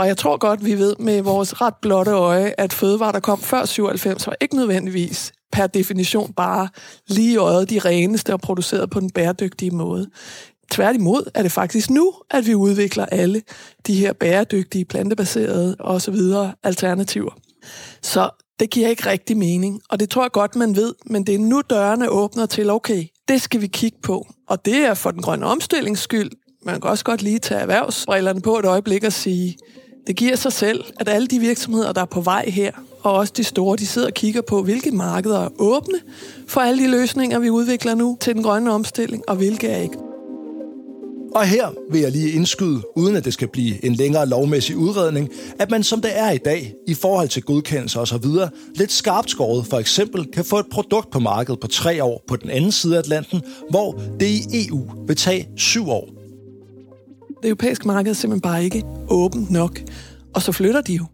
Og 0.00 0.06
jeg 0.06 0.16
tror 0.16 0.36
godt, 0.36 0.64
vi 0.64 0.78
ved 0.78 0.96
med 0.98 1.22
vores 1.22 1.60
ret 1.60 1.74
blotte 1.82 2.10
øje, 2.10 2.54
at 2.58 2.72
fødevarer, 2.72 3.12
der 3.12 3.20
kom 3.20 3.40
før 3.40 3.64
97, 3.64 4.26
var 4.26 4.36
ikke 4.40 4.56
nødvendigvis 4.56 5.32
per 5.52 5.66
definition 5.66 6.32
bare 6.32 6.68
lige 7.08 7.32
i 7.32 7.36
øjet 7.36 7.70
de 7.70 7.78
reneste 7.78 8.32
og 8.32 8.40
produceret 8.40 8.90
på 8.90 9.00
den 9.00 9.10
bæredygtige 9.10 9.70
måde. 9.70 10.10
Tværtimod 10.70 11.30
er 11.34 11.42
det 11.42 11.52
faktisk 11.52 11.90
nu, 11.90 12.12
at 12.30 12.46
vi 12.46 12.54
udvikler 12.54 13.06
alle 13.06 13.42
de 13.86 13.94
her 13.94 14.12
bæredygtige, 14.12 14.84
plantebaserede 14.84 15.76
osv. 15.80 16.16
alternativer. 16.64 17.38
Så 18.02 18.30
det 18.60 18.70
giver 18.70 18.88
ikke 18.88 19.06
rigtig 19.06 19.36
mening, 19.36 19.80
og 19.90 20.00
det 20.00 20.10
tror 20.10 20.24
jeg 20.24 20.32
godt, 20.32 20.56
man 20.56 20.76
ved, 20.76 20.94
men 21.06 21.26
det 21.26 21.34
er 21.34 21.38
nu 21.38 21.62
dørene 21.70 22.08
åbner 22.08 22.46
til, 22.46 22.70
okay, 22.70 23.04
det 23.28 23.42
skal 23.42 23.60
vi 23.60 23.66
kigge 23.66 23.98
på. 24.02 24.26
Og 24.48 24.64
det 24.64 24.76
er 24.76 24.94
for 24.94 25.10
den 25.10 25.22
grønne 25.22 25.46
omstillings 25.46 26.00
skyld. 26.00 26.30
Man 26.62 26.80
kan 26.80 26.90
også 26.90 27.04
godt 27.04 27.22
lige 27.22 27.38
tage 27.38 27.60
erhvervsbrillerne 27.60 28.40
på 28.40 28.58
et 28.58 28.64
øjeblik 28.64 29.04
og 29.04 29.12
sige, 29.12 29.56
det 30.06 30.16
giver 30.16 30.36
sig 30.36 30.52
selv, 30.52 30.84
at 31.00 31.08
alle 31.08 31.26
de 31.26 31.38
virksomheder, 31.38 31.92
der 31.92 32.00
er 32.00 32.04
på 32.04 32.20
vej 32.20 32.50
her, 32.50 32.72
og 33.02 33.12
også 33.12 33.32
de 33.36 33.44
store, 33.44 33.76
de 33.76 33.86
sidder 33.86 34.08
og 34.08 34.14
kigger 34.14 34.40
på, 34.40 34.62
hvilke 34.62 34.90
markeder 34.90 35.40
er 35.40 35.48
åbne 35.58 35.98
for 36.48 36.60
alle 36.60 36.84
de 36.84 36.90
løsninger, 36.90 37.38
vi 37.38 37.50
udvikler 37.50 37.94
nu 37.94 38.16
til 38.20 38.34
den 38.34 38.42
grønne 38.42 38.72
omstilling, 38.72 39.22
og 39.28 39.36
hvilke 39.36 39.68
er 39.68 39.82
ikke. 39.82 39.96
Og 41.34 41.46
her 41.46 41.68
vil 41.90 42.00
jeg 42.00 42.10
lige 42.10 42.30
indskyde, 42.30 42.82
uden 42.96 43.16
at 43.16 43.24
det 43.24 43.32
skal 43.32 43.48
blive 43.48 43.84
en 43.84 43.94
længere 43.94 44.26
lovmæssig 44.26 44.76
udredning, 44.76 45.28
at 45.58 45.70
man 45.70 45.82
som 45.82 46.00
det 46.00 46.18
er 46.18 46.30
i 46.30 46.38
dag, 46.38 46.74
i 46.86 46.94
forhold 46.94 47.28
til 47.28 47.42
godkendelse 47.42 48.00
osv., 48.00 48.24
lidt 48.74 48.92
skarpt 48.92 49.30
skåret 49.30 49.66
for 49.66 49.78
eksempel 49.78 50.26
kan 50.32 50.44
få 50.44 50.58
et 50.58 50.66
produkt 50.72 51.10
på 51.10 51.18
markedet 51.18 51.60
på 51.60 51.66
tre 51.66 52.04
år 52.04 52.24
på 52.28 52.36
den 52.36 52.50
anden 52.50 52.72
side 52.72 52.94
af 52.94 52.98
Atlanten, 52.98 53.42
hvor 53.70 54.00
det 54.20 54.26
i 54.26 54.68
EU 54.68 54.80
vil 55.06 55.16
tage 55.16 55.48
syv 55.56 55.88
år. 55.88 56.19
Det 57.42 57.48
europæiske 57.48 57.86
marked 57.86 58.10
er 58.10 58.14
simpelthen 58.14 58.40
bare 58.40 58.64
ikke 58.64 58.84
åbent 59.08 59.50
nok. 59.50 59.80
Og 60.34 60.42
så 60.42 60.52
flytter 60.52 60.80
de 60.80 60.94
jo. 60.94 61.06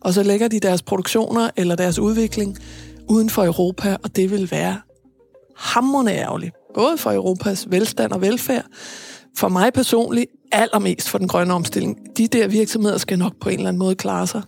Og 0.00 0.14
så 0.14 0.22
lægger 0.22 0.48
de 0.48 0.60
deres 0.60 0.82
produktioner 0.82 1.50
eller 1.56 1.76
deres 1.76 1.98
udvikling 1.98 2.56
uden 3.08 3.30
for 3.30 3.44
Europa, 3.44 3.96
og 4.02 4.16
det 4.16 4.30
vil 4.30 4.50
være 4.50 4.80
hammerende 5.56 6.12
ærgerligt. 6.12 6.54
Både 6.74 6.98
for 6.98 7.12
Europas 7.12 7.66
velstand 7.70 8.12
og 8.12 8.20
velfærd, 8.20 8.64
for 9.36 9.48
mig 9.48 9.72
personligt 9.72 10.26
allermest 10.52 11.08
for 11.08 11.18
den 11.18 11.28
grønne 11.28 11.54
omstilling. 11.54 11.98
De 12.16 12.28
der 12.28 12.48
virksomheder 12.48 12.98
skal 12.98 13.18
nok 13.18 13.32
på 13.40 13.48
en 13.48 13.54
eller 13.54 13.68
anden 13.68 13.78
måde 13.78 13.94
klare 13.94 14.26
sig. 14.26 14.42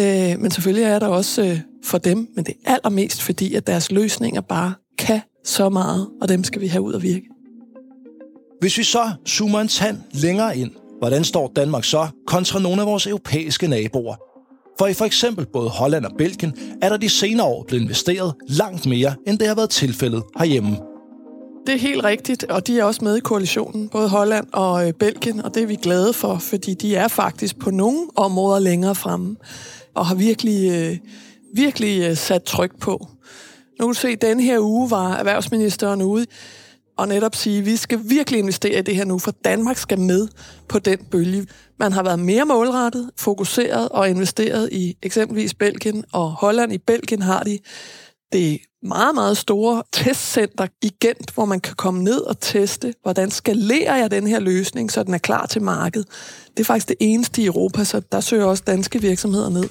Øh, 0.00 0.40
men 0.40 0.50
selvfølgelig 0.50 0.84
er 0.84 0.98
der 0.98 1.06
også 1.06 1.42
øh, 1.42 1.60
for 1.84 1.98
dem, 1.98 2.28
men 2.36 2.44
det 2.44 2.54
er 2.64 2.74
allermest 2.74 3.22
fordi, 3.22 3.54
at 3.54 3.66
deres 3.66 3.92
løsninger 3.92 4.40
bare 4.40 4.74
kan 4.98 5.20
så 5.44 5.68
meget, 5.68 6.08
og 6.22 6.28
dem 6.28 6.44
skal 6.44 6.60
vi 6.60 6.66
have 6.66 6.82
ud 6.82 6.94
at 6.94 7.02
virke. 7.02 7.33
Hvis 8.64 8.78
vi 8.78 8.82
så 8.82 9.12
zoomer 9.28 9.60
en 9.60 9.68
tand 9.68 9.98
længere 10.12 10.58
ind, 10.58 10.70
hvordan 10.98 11.24
står 11.24 11.52
Danmark 11.56 11.84
så 11.84 12.08
kontra 12.26 12.58
nogle 12.58 12.82
af 12.82 12.86
vores 12.86 13.06
europæiske 13.06 13.68
naboer? 13.68 14.14
For 14.78 14.86
i 14.86 14.94
for 14.94 15.04
eksempel 15.04 15.46
både 15.46 15.68
Holland 15.68 16.04
og 16.04 16.12
Belgien 16.18 16.54
er 16.82 16.88
der 16.88 16.96
de 16.96 17.08
senere 17.08 17.46
år 17.46 17.64
blevet 17.68 17.82
investeret 17.82 18.34
langt 18.48 18.86
mere, 18.86 19.14
end 19.26 19.38
det 19.38 19.48
har 19.48 19.54
været 19.54 19.70
tilfældet 19.70 20.22
herhjemme. 20.38 20.76
Det 21.66 21.74
er 21.74 21.78
helt 21.78 22.04
rigtigt, 22.04 22.44
og 22.44 22.66
de 22.66 22.78
er 22.78 22.84
også 22.84 23.04
med 23.04 23.16
i 23.16 23.20
koalitionen, 23.20 23.88
både 23.88 24.08
Holland 24.08 24.46
og 24.52 24.86
øh, 24.86 24.92
Belgien, 24.92 25.40
og 25.40 25.54
det 25.54 25.62
er 25.62 25.66
vi 25.66 25.76
glade 25.76 26.12
for, 26.12 26.38
fordi 26.38 26.74
de 26.74 26.96
er 26.96 27.08
faktisk 27.08 27.58
på 27.58 27.70
nogle 27.70 27.98
områder 28.16 28.58
længere 28.58 28.94
fremme, 28.94 29.36
og 29.94 30.06
har 30.06 30.14
virkelig, 30.14 30.70
øh, 30.70 30.96
virkelig 31.54 32.02
øh, 32.02 32.16
sat 32.16 32.42
tryk 32.42 32.80
på. 32.80 33.08
Nu 33.80 33.86
kan 33.86 33.94
du 33.94 34.00
se, 34.00 34.08
at 34.08 34.22
denne 34.22 34.42
her 34.42 34.58
uge 34.58 34.90
var 34.90 35.16
erhvervsministeren 35.16 36.02
ude 36.02 36.26
og 36.98 37.08
netop 37.08 37.34
sige, 37.34 37.58
at 37.58 37.66
vi 37.66 37.76
skal 37.76 38.00
virkelig 38.04 38.38
investere 38.38 38.78
i 38.78 38.82
det 38.82 38.96
her 38.96 39.04
nu, 39.04 39.18
for 39.18 39.30
Danmark 39.44 39.76
skal 39.76 39.98
med 39.98 40.28
på 40.68 40.78
den 40.78 40.98
bølge. 41.10 41.46
Man 41.78 41.92
har 41.92 42.02
været 42.02 42.18
mere 42.18 42.44
målrettet, 42.44 43.10
fokuseret 43.16 43.88
og 43.88 44.10
investeret 44.10 44.68
i 44.72 44.96
eksempelvis 45.02 45.54
Belgien 45.54 46.04
og 46.12 46.30
Holland. 46.30 46.72
I 46.72 46.78
Belgien 46.78 47.22
har 47.22 47.42
de 47.42 47.58
det 48.32 48.58
meget, 48.82 49.14
meget 49.14 49.36
store 49.36 49.82
testcenter 49.92 50.66
i 50.82 50.90
Gent, 51.00 51.30
hvor 51.34 51.44
man 51.44 51.60
kan 51.60 51.74
komme 51.74 52.02
ned 52.02 52.20
og 52.20 52.40
teste, 52.40 52.94
hvordan 53.02 53.30
skalerer 53.30 53.96
jeg 53.96 54.10
den 54.10 54.26
her 54.26 54.40
løsning, 54.40 54.92
så 54.92 55.02
den 55.02 55.14
er 55.14 55.18
klar 55.18 55.46
til 55.46 55.62
markedet. 55.62 56.08
Det 56.56 56.60
er 56.60 56.64
faktisk 56.64 56.88
det 56.88 56.96
eneste 57.00 57.42
i 57.42 57.46
Europa, 57.46 57.84
så 57.84 58.00
der 58.12 58.20
søger 58.20 58.44
også 58.44 58.62
danske 58.66 59.00
virksomheder 59.00 59.48
ned. 59.48 59.68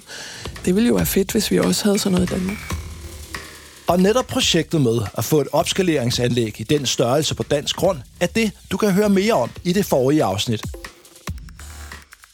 Det 0.65 0.75
ville 0.75 0.87
jo 0.87 0.95
være 0.95 1.05
fedt, 1.05 1.31
hvis 1.31 1.51
vi 1.51 1.59
også 1.59 1.83
havde 1.83 1.99
sådan 1.99 2.11
noget 2.11 2.31
i 2.31 2.33
Danmark. 2.33 2.82
Og 3.87 3.99
netop 3.99 4.27
projektet 4.27 4.81
med 4.81 4.99
at 5.17 5.23
få 5.23 5.41
et 5.41 5.47
opskaleringsanlæg 5.51 6.61
i 6.61 6.63
den 6.63 6.85
størrelse 6.85 7.35
på 7.35 7.43
dansk 7.43 7.75
grund, 7.75 7.97
er 8.19 8.27
det, 8.27 8.51
du 8.71 8.77
kan 8.77 8.91
høre 8.91 9.09
mere 9.09 9.33
om 9.33 9.49
i 9.63 9.73
det 9.73 9.85
forrige 9.85 10.23
afsnit. 10.23 10.61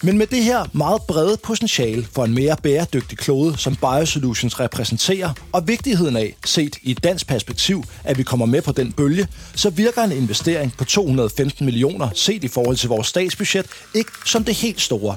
Men 0.04 0.18
med 0.18 0.28
det 0.28 0.44
her 0.44 0.66
meget 0.74 1.02
brede 1.02 1.38
potentiale 1.38 2.08
for 2.12 2.26
en 2.26 2.34
mere 2.34 2.56
bæredygtig 2.64 3.18
klode, 3.18 3.58
som 3.58 3.76
Biosolutions 3.76 4.60
repræsenterer, 4.60 5.34
og 5.52 5.68
vigtigheden 5.68 6.16
af, 6.16 6.36
set 6.46 6.76
i 6.82 6.92
et 6.92 7.04
dansk 7.04 7.28
perspektiv, 7.28 7.84
at 8.04 8.18
vi 8.18 8.24
kommer 8.24 8.46
med 8.46 8.62
på 8.62 8.72
den 8.72 8.92
bølge, 8.92 9.28
så 9.56 9.70
virker 9.70 10.04
en 10.04 10.12
investering 10.12 10.74
på 10.78 10.86
215 10.86 11.66
millioner, 11.66 12.10
set 12.16 12.44
i 12.44 12.48
forhold 12.48 12.76
til 12.76 12.90
vores 12.90 13.08
statsbudget, 13.08 13.66
ikke 13.96 14.12
som 14.26 14.44
det 14.44 14.56
helt 14.56 14.82
store. 14.82 15.16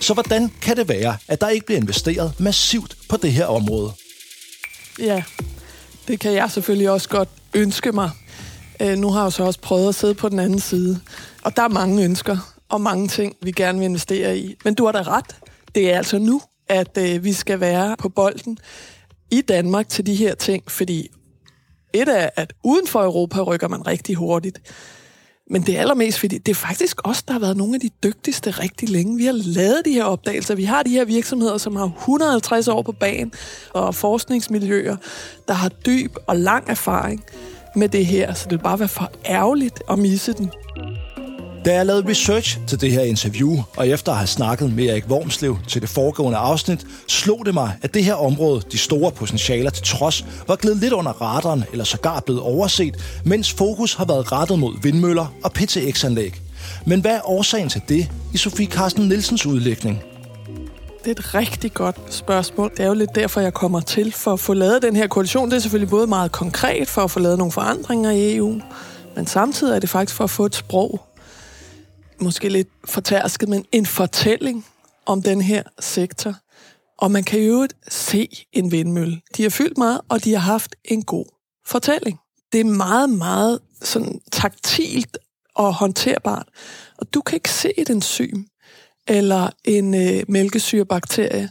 Så 0.00 0.14
hvordan 0.14 0.52
kan 0.62 0.76
det 0.76 0.88
være, 0.88 1.16
at 1.28 1.40
der 1.40 1.48
ikke 1.48 1.66
bliver 1.66 1.80
investeret 1.80 2.32
massivt 2.38 2.96
på 3.08 3.16
det 3.16 3.32
her 3.32 3.46
område? 3.46 3.92
Ja, 4.98 5.22
det 6.08 6.20
kan 6.20 6.32
jeg 6.32 6.50
selvfølgelig 6.50 6.90
også 6.90 7.08
godt 7.08 7.28
ønske 7.54 7.92
mig. 7.92 8.10
Øh, 8.82 8.98
nu 8.98 9.10
har 9.10 9.22
jeg 9.22 9.32
så 9.32 9.44
også 9.44 9.60
prøvet 9.60 9.88
at 9.88 9.94
sidde 9.94 10.14
på 10.14 10.28
den 10.28 10.38
anden 10.38 10.60
side. 10.60 11.00
Og 11.42 11.56
der 11.56 11.62
er 11.62 11.68
mange 11.68 12.04
ønsker 12.04 12.54
og 12.68 12.80
mange 12.80 13.08
ting, 13.08 13.36
vi 13.42 13.52
gerne 13.52 13.78
vil 13.78 13.84
investere 13.84 14.38
i. 14.38 14.54
Men 14.64 14.74
du 14.74 14.84
har 14.84 14.92
da 14.92 15.02
ret. 15.02 15.36
Det 15.74 15.92
er 15.92 15.96
altså 15.96 16.18
nu, 16.18 16.40
at 16.68 16.98
øh, 16.98 17.24
vi 17.24 17.32
skal 17.32 17.60
være 17.60 17.96
på 17.98 18.08
bolden 18.08 18.58
i 19.30 19.40
Danmark 19.40 19.88
til 19.88 20.06
de 20.06 20.14
her 20.14 20.34
ting, 20.34 20.70
fordi 20.70 21.08
et 21.92 22.08
er, 22.08 22.30
at 22.36 22.52
uden 22.64 22.86
for 22.86 23.02
Europa 23.04 23.40
rykker 23.40 23.68
man 23.68 23.86
rigtig 23.86 24.14
hurtigt. 24.14 24.58
Men 25.50 25.62
det 25.62 25.76
er 25.76 25.80
allermest, 25.80 26.18
fordi 26.20 26.38
det 26.38 26.52
er 26.52 26.54
faktisk 26.54 27.08
os, 27.08 27.22
der 27.22 27.32
har 27.32 27.40
været 27.40 27.56
nogle 27.56 27.74
af 27.74 27.80
de 27.80 27.90
dygtigste 28.02 28.50
rigtig 28.50 28.88
længe. 28.88 29.16
Vi 29.16 29.24
har 29.24 29.32
lavet 29.32 29.82
de 29.84 29.92
her 29.92 30.04
opdagelser. 30.04 30.54
Vi 30.54 30.64
har 30.64 30.82
de 30.82 30.90
her 30.90 31.04
virksomheder, 31.04 31.58
som 31.58 31.76
har 31.76 31.84
150 31.84 32.68
år 32.68 32.82
på 32.82 32.92
banen, 32.92 33.32
og 33.74 33.94
forskningsmiljøer, 33.94 34.96
der 35.48 35.54
har 35.54 35.68
dyb 35.68 36.16
og 36.26 36.36
lang 36.36 36.68
erfaring 36.68 37.24
med 37.76 37.88
det 37.88 38.06
her. 38.06 38.34
Så 38.34 38.44
det 38.44 38.58
vil 38.58 38.62
bare 38.62 38.78
være 38.78 38.88
for 38.88 39.10
ærgerligt 39.26 39.82
at 39.90 39.98
misse 39.98 40.32
den. 40.32 40.50
Da 41.66 41.74
jeg 41.74 41.86
lavede 41.86 42.10
research 42.10 42.58
til 42.66 42.80
det 42.80 42.92
her 42.92 43.02
interview, 43.02 43.56
og 43.76 43.88
efter 43.88 44.12
at 44.12 44.18
have 44.18 44.26
snakket 44.26 44.72
med 44.72 44.84
Erik 44.84 45.08
Vormslev 45.08 45.58
til 45.68 45.82
det 45.82 45.90
foregående 45.90 46.38
afsnit, 46.38 46.86
slog 47.08 47.46
det 47.46 47.54
mig, 47.54 47.72
at 47.82 47.94
det 47.94 48.04
her 48.04 48.14
område, 48.14 48.62
de 48.72 48.78
store 48.78 49.12
potentialer 49.12 49.70
til 49.70 49.84
trods, 49.84 50.24
var 50.48 50.56
glædet 50.56 50.78
lidt 50.78 50.92
under 50.92 51.12
radaren 51.12 51.64
eller 51.72 51.84
sågar 51.84 52.20
blevet 52.20 52.42
overset, 52.42 52.96
mens 53.24 53.52
fokus 53.52 53.94
har 53.94 54.04
været 54.04 54.32
rettet 54.32 54.58
mod 54.58 54.82
vindmøller 54.82 55.26
og 55.44 55.52
PTX-anlæg. 55.52 56.40
Men 56.86 57.00
hvad 57.00 57.14
er 57.14 57.30
årsagen 57.30 57.68
til 57.68 57.82
det 57.88 58.10
i 58.34 58.36
Sofie 58.36 58.66
Carsten 58.66 59.08
Nielsens 59.08 59.46
udlægning? 59.46 60.02
Det 61.04 61.06
er 61.06 61.10
et 61.10 61.34
rigtig 61.34 61.72
godt 61.72 61.96
spørgsmål. 62.10 62.70
Det 62.76 62.80
er 62.80 62.88
jo 62.88 62.94
lidt 62.94 63.14
derfor, 63.14 63.40
jeg 63.40 63.54
kommer 63.54 63.80
til 63.80 64.12
for 64.12 64.32
at 64.32 64.40
få 64.40 64.54
lavet 64.54 64.82
den 64.82 64.96
her 64.96 65.06
koalition. 65.06 65.50
Det 65.50 65.56
er 65.56 65.60
selvfølgelig 65.60 65.90
både 65.90 66.06
meget 66.06 66.32
konkret 66.32 66.88
for 66.88 67.02
at 67.02 67.10
få 67.10 67.20
lavet 67.20 67.38
nogle 67.38 67.52
forandringer 67.52 68.10
i 68.10 68.36
EU, 68.36 68.60
men 69.16 69.26
samtidig 69.26 69.74
er 69.74 69.78
det 69.78 69.88
faktisk 69.88 70.16
for 70.16 70.24
at 70.24 70.30
få 70.30 70.46
et 70.46 70.54
sprog, 70.54 71.00
måske 72.22 72.48
lidt 72.48 72.68
fortærsket, 72.84 73.48
men 73.48 73.64
en 73.72 73.86
fortælling 73.86 74.66
om 75.06 75.22
den 75.22 75.40
her 75.40 75.62
sektor. 75.80 76.34
Og 76.98 77.10
man 77.10 77.24
kan 77.24 77.40
jo 77.40 77.68
se 77.88 78.28
en 78.52 78.72
vindmølle. 78.72 79.20
De 79.36 79.42
har 79.42 79.50
fyldt 79.50 79.78
meget, 79.78 80.00
og 80.08 80.24
de 80.24 80.32
har 80.32 80.40
haft 80.40 80.76
en 80.84 81.02
god 81.02 81.24
fortælling. 81.66 82.18
Det 82.52 82.60
er 82.60 82.64
meget, 82.64 83.10
meget 83.10 83.60
sådan 83.82 84.20
taktilt 84.32 85.18
og 85.54 85.74
håndterbart. 85.74 86.48
Og 86.98 87.14
du 87.14 87.20
kan 87.20 87.36
ikke 87.36 87.50
se 87.50 87.80
et 87.80 87.90
enzym, 87.90 88.42
eller 89.06 89.50
en 89.64 89.94
øh, 89.94 90.24
mælkesyrebakterie, 90.28 91.50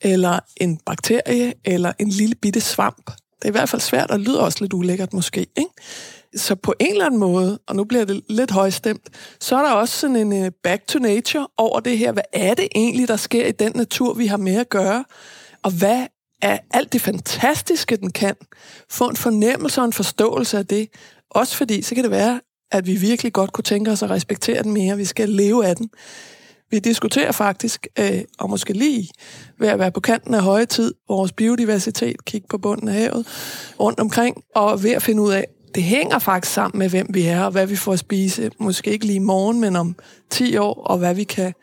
eller 0.00 0.40
en 0.56 0.76
bakterie, 0.76 1.54
eller 1.64 1.92
en 1.98 2.08
lille 2.08 2.34
bitte 2.34 2.60
svamp. 2.60 3.06
Det 3.06 3.44
er 3.44 3.48
i 3.48 3.50
hvert 3.50 3.68
fald 3.68 3.82
svært, 3.82 4.10
og 4.10 4.20
lyder 4.20 4.40
også 4.40 4.58
lidt 4.60 4.72
ulækkert 4.72 5.12
måske. 5.12 5.40
Ikke? 5.40 5.70
Så 6.38 6.54
på 6.54 6.74
en 6.80 6.90
eller 6.90 7.06
anden 7.06 7.20
måde, 7.20 7.58
og 7.66 7.76
nu 7.76 7.84
bliver 7.84 8.04
det 8.04 8.22
lidt 8.28 8.50
højstemt, 8.50 9.08
så 9.40 9.56
er 9.56 9.62
der 9.62 9.72
også 9.72 9.96
sådan 9.96 10.16
en 10.16 10.42
uh, 10.42 10.48
back 10.62 10.86
to 10.86 10.98
nature 10.98 11.48
over 11.56 11.80
det 11.80 11.98
her. 11.98 12.12
Hvad 12.12 12.22
er 12.32 12.54
det 12.54 12.68
egentlig, 12.74 13.08
der 13.08 13.16
sker 13.16 13.46
i 13.46 13.52
den 13.52 13.72
natur, 13.74 14.14
vi 14.14 14.26
har 14.26 14.36
med 14.36 14.56
at 14.56 14.68
gøre? 14.68 15.04
Og 15.62 15.70
hvad 15.70 16.06
er 16.42 16.58
alt 16.70 16.92
det 16.92 17.00
fantastiske, 17.00 17.96
den 17.96 18.10
kan? 18.10 18.34
Få 18.90 19.08
en 19.08 19.16
fornemmelse 19.16 19.80
og 19.80 19.84
en 19.84 19.92
forståelse 19.92 20.58
af 20.58 20.66
det. 20.66 20.88
Også 21.30 21.56
fordi, 21.56 21.82
så 21.82 21.94
kan 21.94 22.04
det 22.04 22.10
være, 22.10 22.40
at 22.72 22.86
vi 22.86 22.96
virkelig 22.96 23.32
godt 23.32 23.52
kunne 23.52 23.64
tænke 23.64 23.90
os 23.90 24.02
at 24.02 24.10
respektere 24.10 24.62
den 24.62 24.72
mere. 24.72 24.96
Vi 24.96 25.04
skal 25.04 25.28
leve 25.28 25.66
af 25.66 25.76
den. 25.76 25.90
Vi 26.70 26.78
diskuterer 26.78 27.32
faktisk, 27.32 27.86
øh, 27.98 28.20
og 28.38 28.50
måske 28.50 28.72
lige 28.72 29.08
ved 29.58 29.68
at 29.68 29.78
være 29.78 29.92
på 29.92 30.00
kanten 30.00 30.34
af 30.34 30.42
høje 30.42 30.66
tid, 30.66 30.94
vores 31.08 31.32
biodiversitet, 31.32 32.24
kigge 32.24 32.46
på 32.50 32.58
bunden 32.58 32.88
af 32.88 32.94
havet, 32.94 33.26
rundt 33.80 34.00
omkring, 34.00 34.42
og 34.54 34.82
ved 34.82 34.90
at 34.90 35.02
finde 35.02 35.22
ud 35.22 35.32
af, 35.32 35.44
det 35.74 35.82
hænger 35.82 36.18
faktisk 36.18 36.54
sammen 36.54 36.78
med, 36.78 36.88
hvem 36.88 37.06
vi 37.10 37.26
er, 37.26 37.42
og 37.42 37.50
hvad 37.50 37.66
vi 37.66 37.76
får 37.76 37.92
at 37.92 37.98
spise. 37.98 38.50
Måske 38.58 38.90
ikke 38.90 39.06
lige 39.06 39.16
i 39.16 39.18
morgen, 39.18 39.60
men 39.60 39.76
om 39.76 39.96
10 40.30 40.56
år, 40.56 40.82
og 40.84 40.98
hvad 40.98 41.14
vi 41.14 41.24
kan 41.24 41.54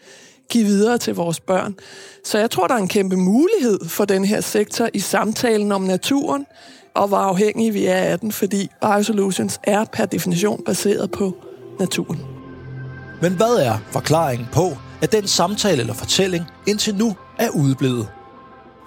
give 0.50 0.66
videre 0.66 0.98
til 0.98 1.16
vores 1.16 1.40
børn. 1.40 1.76
Så 2.24 2.38
jeg 2.38 2.52
tror, 2.52 2.68
der 2.68 2.76
er 2.76 2.80
en 2.80 2.88
kæmpe 2.88 3.16
mulighed 3.16 3.80
for 3.88 4.06
den 4.06 4.26
her 4.26 4.42
sektor 4.42 4.90
i 4.94 5.00
samtalen 5.00 5.72
om 5.72 5.82
naturen, 5.82 6.46
og 6.96 7.08
hvor 7.08 7.18
afhængige 7.18 7.72
vi 7.72 7.86
er 7.86 7.96
af 7.96 8.20
den, 8.20 8.32
fordi 8.32 8.70
Biosolutions 8.82 9.60
er 9.64 9.86
per 9.86 10.06
definition 10.06 10.64
baseret 10.66 11.12
på 11.12 11.36
naturen. 11.80 12.20
Men 13.22 13.34
hvad 13.34 13.56
er 13.66 13.78
forklaringen 13.92 14.48
på, 14.54 14.78
at 15.02 15.12
den 15.12 15.28
samtale 15.28 15.82
eller 15.82 15.94
fortælling 15.94 16.46
indtil 16.68 16.96
nu 16.96 17.16
er 17.40 17.50
udeblevet? 17.50 18.08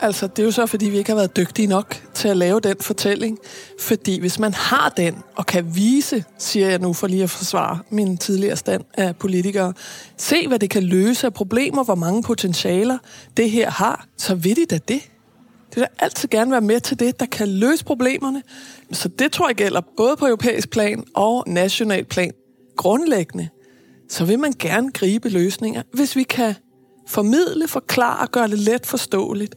Altså, 0.00 0.26
det 0.26 0.38
er 0.38 0.44
jo 0.44 0.50
så, 0.50 0.66
fordi 0.66 0.86
vi 0.86 0.98
ikke 0.98 1.10
har 1.10 1.16
været 1.16 1.36
dygtige 1.36 1.66
nok 1.66 2.02
til 2.14 2.28
at 2.28 2.36
lave 2.36 2.60
den 2.60 2.76
fortælling. 2.80 3.38
Fordi 3.80 4.20
hvis 4.20 4.38
man 4.38 4.54
har 4.54 4.88
den, 4.88 5.14
og 5.36 5.46
kan 5.46 5.76
vise, 5.76 6.24
siger 6.38 6.68
jeg 6.68 6.78
nu 6.78 6.92
for 6.92 7.06
lige 7.06 7.22
at 7.22 7.30
forsvare 7.30 7.78
min 7.90 8.16
tidligere 8.16 8.56
stand 8.56 8.84
af 8.94 9.16
politikere, 9.16 9.72
se 10.16 10.48
hvad 10.48 10.58
det 10.58 10.70
kan 10.70 10.82
løse 10.82 11.26
af 11.26 11.34
problemer, 11.34 11.84
hvor 11.84 11.94
mange 11.94 12.22
potentialer 12.22 12.98
det 13.36 13.50
her 13.50 13.70
har, 13.70 14.06
så 14.16 14.34
vil 14.34 14.56
de 14.56 14.66
da 14.66 14.78
det. 14.88 15.02
Det 15.70 15.76
vil 15.76 15.86
altid 15.98 16.28
gerne 16.28 16.50
være 16.50 16.60
med 16.60 16.80
til 16.80 16.98
det, 16.98 17.20
der 17.20 17.26
kan 17.26 17.48
løse 17.48 17.84
problemerne. 17.84 18.42
Så 18.92 19.08
det 19.08 19.32
tror 19.32 19.48
jeg 19.48 19.56
gælder 19.56 19.80
både 19.96 20.16
på 20.16 20.26
europæisk 20.26 20.70
plan 20.70 21.04
og 21.14 21.44
national 21.46 22.04
plan. 22.04 22.32
Grundlæggende, 22.76 23.48
så 24.08 24.24
vil 24.24 24.38
man 24.38 24.52
gerne 24.58 24.90
gribe 24.92 25.28
løsninger, 25.28 25.82
hvis 25.92 26.16
vi 26.16 26.22
kan 26.22 26.54
formidle, 27.08 27.68
forklare 27.68 28.18
og 28.18 28.30
gøre 28.30 28.48
det 28.48 28.58
let 28.58 28.86
forståeligt, 28.86 29.54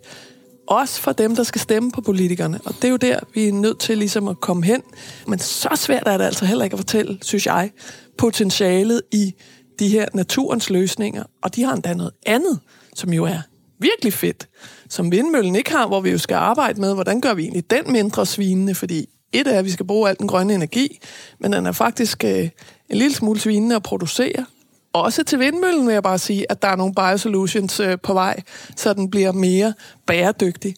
også 0.71 1.01
for 1.01 1.11
dem, 1.11 1.35
der 1.35 1.43
skal 1.43 1.61
stemme 1.61 1.91
på 1.91 2.01
politikerne. 2.01 2.59
Og 2.65 2.75
det 2.75 2.83
er 2.83 2.89
jo 2.89 2.97
der, 2.97 3.19
vi 3.33 3.47
er 3.47 3.53
nødt 3.53 3.79
til 3.79 3.97
ligesom 3.97 4.27
at 4.27 4.39
komme 4.41 4.65
hen. 4.65 4.81
Men 5.27 5.39
så 5.39 5.69
svært 5.75 6.03
er 6.07 6.17
det 6.17 6.25
altså 6.25 6.45
heller 6.45 6.63
ikke 6.63 6.73
at 6.73 6.79
fortælle, 6.79 7.17
synes 7.21 7.45
jeg, 7.45 7.71
potentialet 8.17 9.01
i 9.11 9.33
de 9.79 9.87
her 9.87 10.05
naturens 10.13 10.69
løsninger. 10.69 11.23
Og 11.41 11.55
de 11.55 11.63
har 11.63 11.73
endda 11.73 11.93
noget 11.93 12.11
andet, 12.25 12.59
som 12.95 13.13
jo 13.13 13.25
er 13.25 13.39
virkelig 13.79 14.13
fedt, 14.13 14.47
som 14.89 15.11
vindmøllen 15.11 15.55
ikke 15.55 15.71
har, 15.71 15.87
hvor 15.87 16.01
vi 16.01 16.09
jo 16.09 16.17
skal 16.17 16.35
arbejde 16.35 16.81
med, 16.81 16.93
hvordan 16.93 17.21
gør 17.21 17.33
vi 17.33 17.41
egentlig 17.41 17.71
den 17.71 17.91
mindre 17.91 18.25
svinende, 18.25 18.75
fordi 18.75 19.05
et 19.33 19.47
er, 19.47 19.59
at 19.59 19.65
vi 19.65 19.71
skal 19.71 19.85
bruge 19.85 20.09
al 20.09 20.15
den 20.19 20.27
grønne 20.27 20.53
energi, 20.53 20.99
men 21.39 21.53
den 21.53 21.65
er 21.65 21.71
faktisk 21.71 22.23
øh, 22.23 22.49
en 22.89 22.97
lille 22.97 23.13
smule 23.15 23.39
svinende 23.39 23.75
at 23.75 23.83
producere 23.83 24.45
også 24.93 25.23
til 25.23 25.39
vindmøllen, 25.39 25.87
vil 25.87 25.93
jeg 25.93 26.03
bare 26.03 26.19
sige, 26.19 26.51
at 26.51 26.61
der 26.61 26.67
er 26.67 26.75
nogle 26.75 26.93
biosolutions 26.93 27.79
øh, 27.79 27.97
på 28.03 28.13
vej, 28.13 28.41
så 28.75 28.93
den 28.93 29.11
bliver 29.11 29.31
mere 29.31 29.73
bæredygtig. 30.07 30.75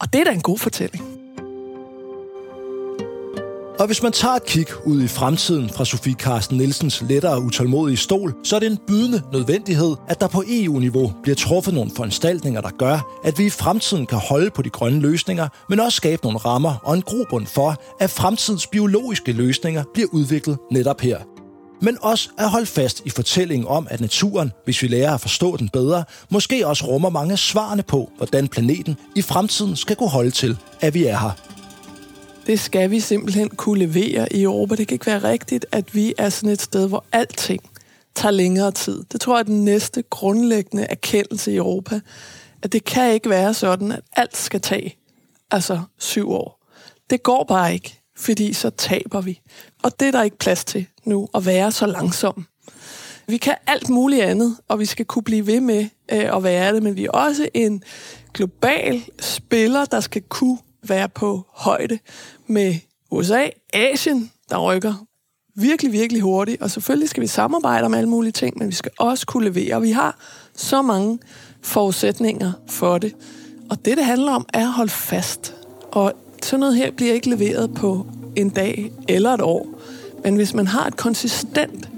Og 0.00 0.12
det 0.12 0.20
er 0.20 0.24
da 0.24 0.30
en 0.30 0.42
god 0.42 0.58
fortælling. 0.58 1.16
Og 3.78 3.86
hvis 3.86 4.02
man 4.02 4.12
tager 4.12 4.34
et 4.34 4.44
kig 4.44 4.66
ud 4.86 5.02
i 5.02 5.08
fremtiden 5.08 5.70
fra 5.70 5.84
Sofie 5.84 6.14
Carsten 6.14 6.56
Nielsens 6.56 7.04
lettere 7.08 7.42
utålmodige 7.42 7.96
stol, 7.96 8.34
så 8.44 8.56
er 8.56 8.60
det 8.60 8.66
en 8.66 8.78
bydende 8.86 9.22
nødvendighed, 9.32 9.96
at 10.08 10.20
der 10.20 10.28
på 10.28 10.44
EU-niveau 10.48 11.12
bliver 11.22 11.36
truffet 11.36 11.74
nogle 11.74 11.90
foranstaltninger, 11.96 12.60
der 12.60 12.70
gør, 12.78 13.20
at 13.24 13.38
vi 13.38 13.46
i 13.46 13.50
fremtiden 13.50 14.06
kan 14.06 14.18
holde 14.18 14.50
på 14.50 14.62
de 14.62 14.70
grønne 14.70 15.00
løsninger, 15.00 15.48
men 15.68 15.80
også 15.80 15.96
skabe 15.96 16.22
nogle 16.22 16.38
rammer 16.38 16.74
og 16.82 16.94
en 16.94 17.02
grobund 17.02 17.46
for, 17.46 17.76
at 18.00 18.10
fremtidens 18.10 18.66
biologiske 18.66 19.32
løsninger 19.32 19.84
bliver 19.94 20.08
udviklet 20.12 20.58
netop 20.70 21.00
her. 21.00 21.35
Men 21.80 21.98
også 22.00 22.28
at 22.38 22.50
holde 22.50 22.66
fast 22.66 23.02
i 23.04 23.10
fortællingen 23.10 23.68
om, 23.68 23.86
at 23.90 24.00
naturen, 24.00 24.52
hvis 24.64 24.82
vi 24.82 24.88
lærer 24.88 25.14
at 25.14 25.20
forstå 25.20 25.56
den 25.56 25.68
bedre, 25.68 26.04
måske 26.30 26.66
også 26.66 26.86
rummer 26.86 27.08
mange 27.08 27.36
svarene 27.36 27.82
på, 27.82 28.10
hvordan 28.16 28.48
planeten 28.48 28.96
i 29.16 29.22
fremtiden 29.22 29.76
skal 29.76 29.96
kunne 29.96 30.08
holde 30.08 30.30
til, 30.30 30.58
at 30.80 30.94
vi 30.94 31.04
er 31.04 31.18
her. 31.18 31.30
Det 32.46 32.60
skal 32.60 32.90
vi 32.90 33.00
simpelthen 33.00 33.48
kunne 33.48 33.78
levere 33.78 34.32
i 34.32 34.42
Europa. 34.42 34.74
Det 34.74 34.88
kan 34.88 34.94
ikke 34.94 35.06
være 35.06 35.22
rigtigt, 35.22 35.66
at 35.72 35.94
vi 35.94 36.14
er 36.18 36.28
sådan 36.28 36.50
et 36.50 36.62
sted, 36.62 36.88
hvor 36.88 37.04
alting 37.12 37.62
tager 38.14 38.32
længere 38.32 38.70
tid. 38.70 39.04
Det 39.12 39.20
tror 39.20 39.34
jeg 39.36 39.40
er 39.40 39.44
den 39.44 39.64
næste 39.64 40.02
grundlæggende 40.10 40.86
erkendelse 40.90 41.52
i 41.52 41.56
Europa, 41.56 42.00
at 42.62 42.72
det 42.72 42.84
kan 42.84 43.12
ikke 43.12 43.30
være 43.30 43.54
sådan, 43.54 43.92
at 43.92 44.00
alt 44.16 44.36
skal 44.36 44.60
tage 44.60 44.96
altså 45.50 45.80
syv 45.98 46.30
år. 46.30 46.66
Det 47.10 47.22
går 47.22 47.44
bare 47.48 47.74
ikke, 47.74 48.02
fordi 48.16 48.52
så 48.52 48.70
taber 48.70 49.20
vi. 49.20 49.40
Og 49.82 50.00
det 50.00 50.08
er 50.08 50.12
der 50.12 50.22
ikke 50.22 50.38
plads 50.38 50.64
til 50.64 50.86
nu, 51.04 51.28
at 51.34 51.46
være 51.46 51.72
så 51.72 51.86
langsom. 51.86 52.46
Vi 53.26 53.36
kan 53.36 53.54
alt 53.66 53.88
muligt 53.88 54.22
andet, 54.22 54.56
og 54.68 54.78
vi 54.78 54.84
skal 54.84 55.04
kunne 55.04 55.22
blive 55.22 55.46
ved 55.46 55.60
med 55.60 55.88
øh, 56.12 56.36
at 56.36 56.42
være 56.42 56.74
det, 56.74 56.82
men 56.82 56.96
vi 56.96 57.04
er 57.04 57.10
også 57.10 57.48
en 57.54 57.82
global 58.34 59.02
spiller, 59.20 59.84
der 59.84 60.00
skal 60.00 60.22
kunne 60.22 60.58
være 60.88 61.08
på 61.08 61.46
højde 61.52 61.98
med 62.46 62.74
USA, 63.10 63.48
Asien, 63.72 64.32
der 64.50 64.58
rykker 64.58 65.06
virkelig, 65.56 65.92
virkelig 65.92 66.22
hurtigt. 66.22 66.62
Og 66.62 66.70
selvfølgelig 66.70 67.08
skal 67.08 67.20
vi 67.20 67.26
samarbejde 67.26 67.84
om 67.84 67.94
alle 67.94 68.08
mulige 68.08 68.32
ting, 68.32 68.58
men 68.58 68.68
vi 68.68 68.74
skal 68.74 68.92
også 68.98 69.26
kunne 69.26 69.50
levere. 69.50 69.80
Vi 69.80 69.90
har 69.90 70.18
så 70.54 70.82
mange 70.82 71.18
forudsætninger 71.62 72.52
for 72.68 72.98
det. 72.98 73.14
Og 73.70 73.84
det, 73.84 73.96
det 73.96 74.04
handler 74.04 74.32
om, 74.32 74.46
er 74.54 74.66
at 74.66 74.72
holde 74.72 74.90
fast. 74.90 75.54
Og 75.92 76.12
sådan 76.44 76.60
noget 76.60 76.76
her 76.76 76.90
bliver 76.90 77.12
ikke 77.12 77.30
leveret 77.30 77.74
på 77.74 78.06
en 78.36 78.48
dag 78.48 78.92
eller 79.08 79.30
et 79.30 79.40
år. 79.40 79.66
Men 80.24 80.36
hvis 80.36 80.54
man 80.54 80.66
har 80.66 80.86
et 80.86 80.96
konsistent 80.96 81.88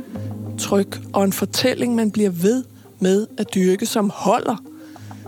tryk 0.58 1.00
og 1.12 1.24
en 1.24 1.32
fortælling, 1.32 1.94
man 1.94 2.10
bliver 2.10 2.30
ved 2.30 2.64
med 2.98 3.26
at 3.38 3.54
dyrke, 3.54 3.86
som 3.86 4.10
holder, 4.14 4.62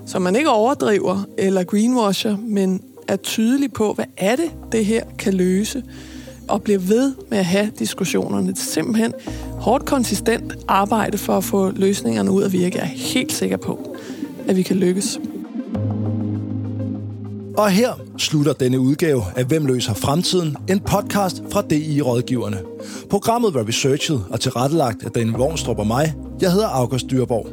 så 0.06 0.18
man 0.18 0.36
ikke 0.36 0.50
overdriver 0.50 1.24
eller 1.38 1.64
greenwasher, 1.64 2.36
men 2.36 2.82
er 3.08 3.16
tydelig 3.16 3.72
på, 3.72 3.92
hvad 3.92 4.04
er 4.16 4.36
det, 4.36 4.50
det 4.72 4.84
her 4.84 5.04
kan 5.18 5.34
løse, 5.34 5.82
og 6.48 6.62
bliver 6.62 6.78
ved 6.78 7.14
med 7.30 7.38
at 7.38 7.44
have 7.44 7.70
diskussionerne. 7.78 8.46
Det 8.46 8.58
er 8.58 8.62
simpelthen 8.62 9.12
hårdt 9.52 9.84
konsistent 9.84 10.54
arbejde 10.68 11.18
for 11.18 11.36
at 11.36 11.44
få 11.44 11.70
løsningerne 11.70 12.30
ud 12.30 12.42
at 12.42 12.52
virke. 12.52 12.78
Jeg 12.78 12.84
er 12.84 12.88
helt 12.88 13.32
sikker 13.32 13.56
på, 13.56 13.96
at 14.48 14.56
vi 14.56 14.62
kan 14.62 14.76
lykkes. 14.76 15.20
Og 17.60 17.70
her 17.70 17.92
slutter 18.18 18.52
denne 18.52 18.80
udgave 18.80 19.22
af 19.36 19.44
Hvem 19.44 19.66
løser 19.66 19.94
fremtiden? 19.94 20.56
En 20.68 20.80
podcast 20.80 21.42
fra 21.52 21.62
DI 21.70 22.00
Rådgiverne. 22.00 22.60
Programmet 23.10 23.54
var 23.54 23.68
researchet 23.68 24.24
og 24.30 24.40
tilrettelagt 24.40 25.04
af 25.04 25.10
Daniel 25.10 25.32
Vognstrup 25.36 25.78
og 25.78 25.86
mig. 25.86 26.14
Jeg 26.40 26.52
hedder 26.52 26.66
August 26.68 27.10
Dyrborg. 27.10 27.46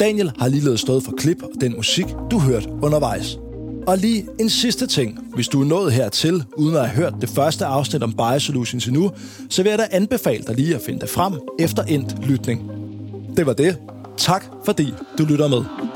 Daniel 0.00 0.32
har 0.38 0.48
ligeledes 0.48 0.80
stået 0.80 1.02
for 1.02 1.12
klip 1.18 1.42
og 1.42 1.50
den 1.60 1.76
musik, 1.76 2.06
du 2.30 2.38
hørte 2.38 2.68
undervejs. 2.82 3.38
Og 3.86 3.98
lige 3.98 4.26
en 4.40 4.50
sidste 4.50 4.86
ting. 4.86 5.18
Hvis 5.34 5.48
du 5.48 5.60
er 5.60 5.66
nået 5.66 5.92
hertil, 5.92 6.44
uden 6.56 6.76
at 6.76 6.88
have 6.88 6.96
hørt 6.96 7.14
det 7.20 7.28
første 7.28 7.64
afsnit 7.64 8.02
om 8.02 8.12
Biosolutions 8.12 8.86
endnu, 8.86 9.10
så 9.50 9.62
vil 9.62 9.70
jeg 9.70 9.78
da 9.78 9.86
anbefale 9.90 10.44
dig 10.46 10.54
lige 10.54 10.74
at 10.74 10.80
finde 10.80 11.00
det 11.00 11.08
frem 11.08 11.32
efter 11.58 11.82
endt 11.82 12.26
lytning. 12.26 12.70
Det 13.36 13.46
var 13.46 13.52
det. 13.52 13.76
Tak 14.16 14.44
fordi 14.64 14.94
du 15.18 15.24
lytter 15.24 15.48
med. 15.48 15.87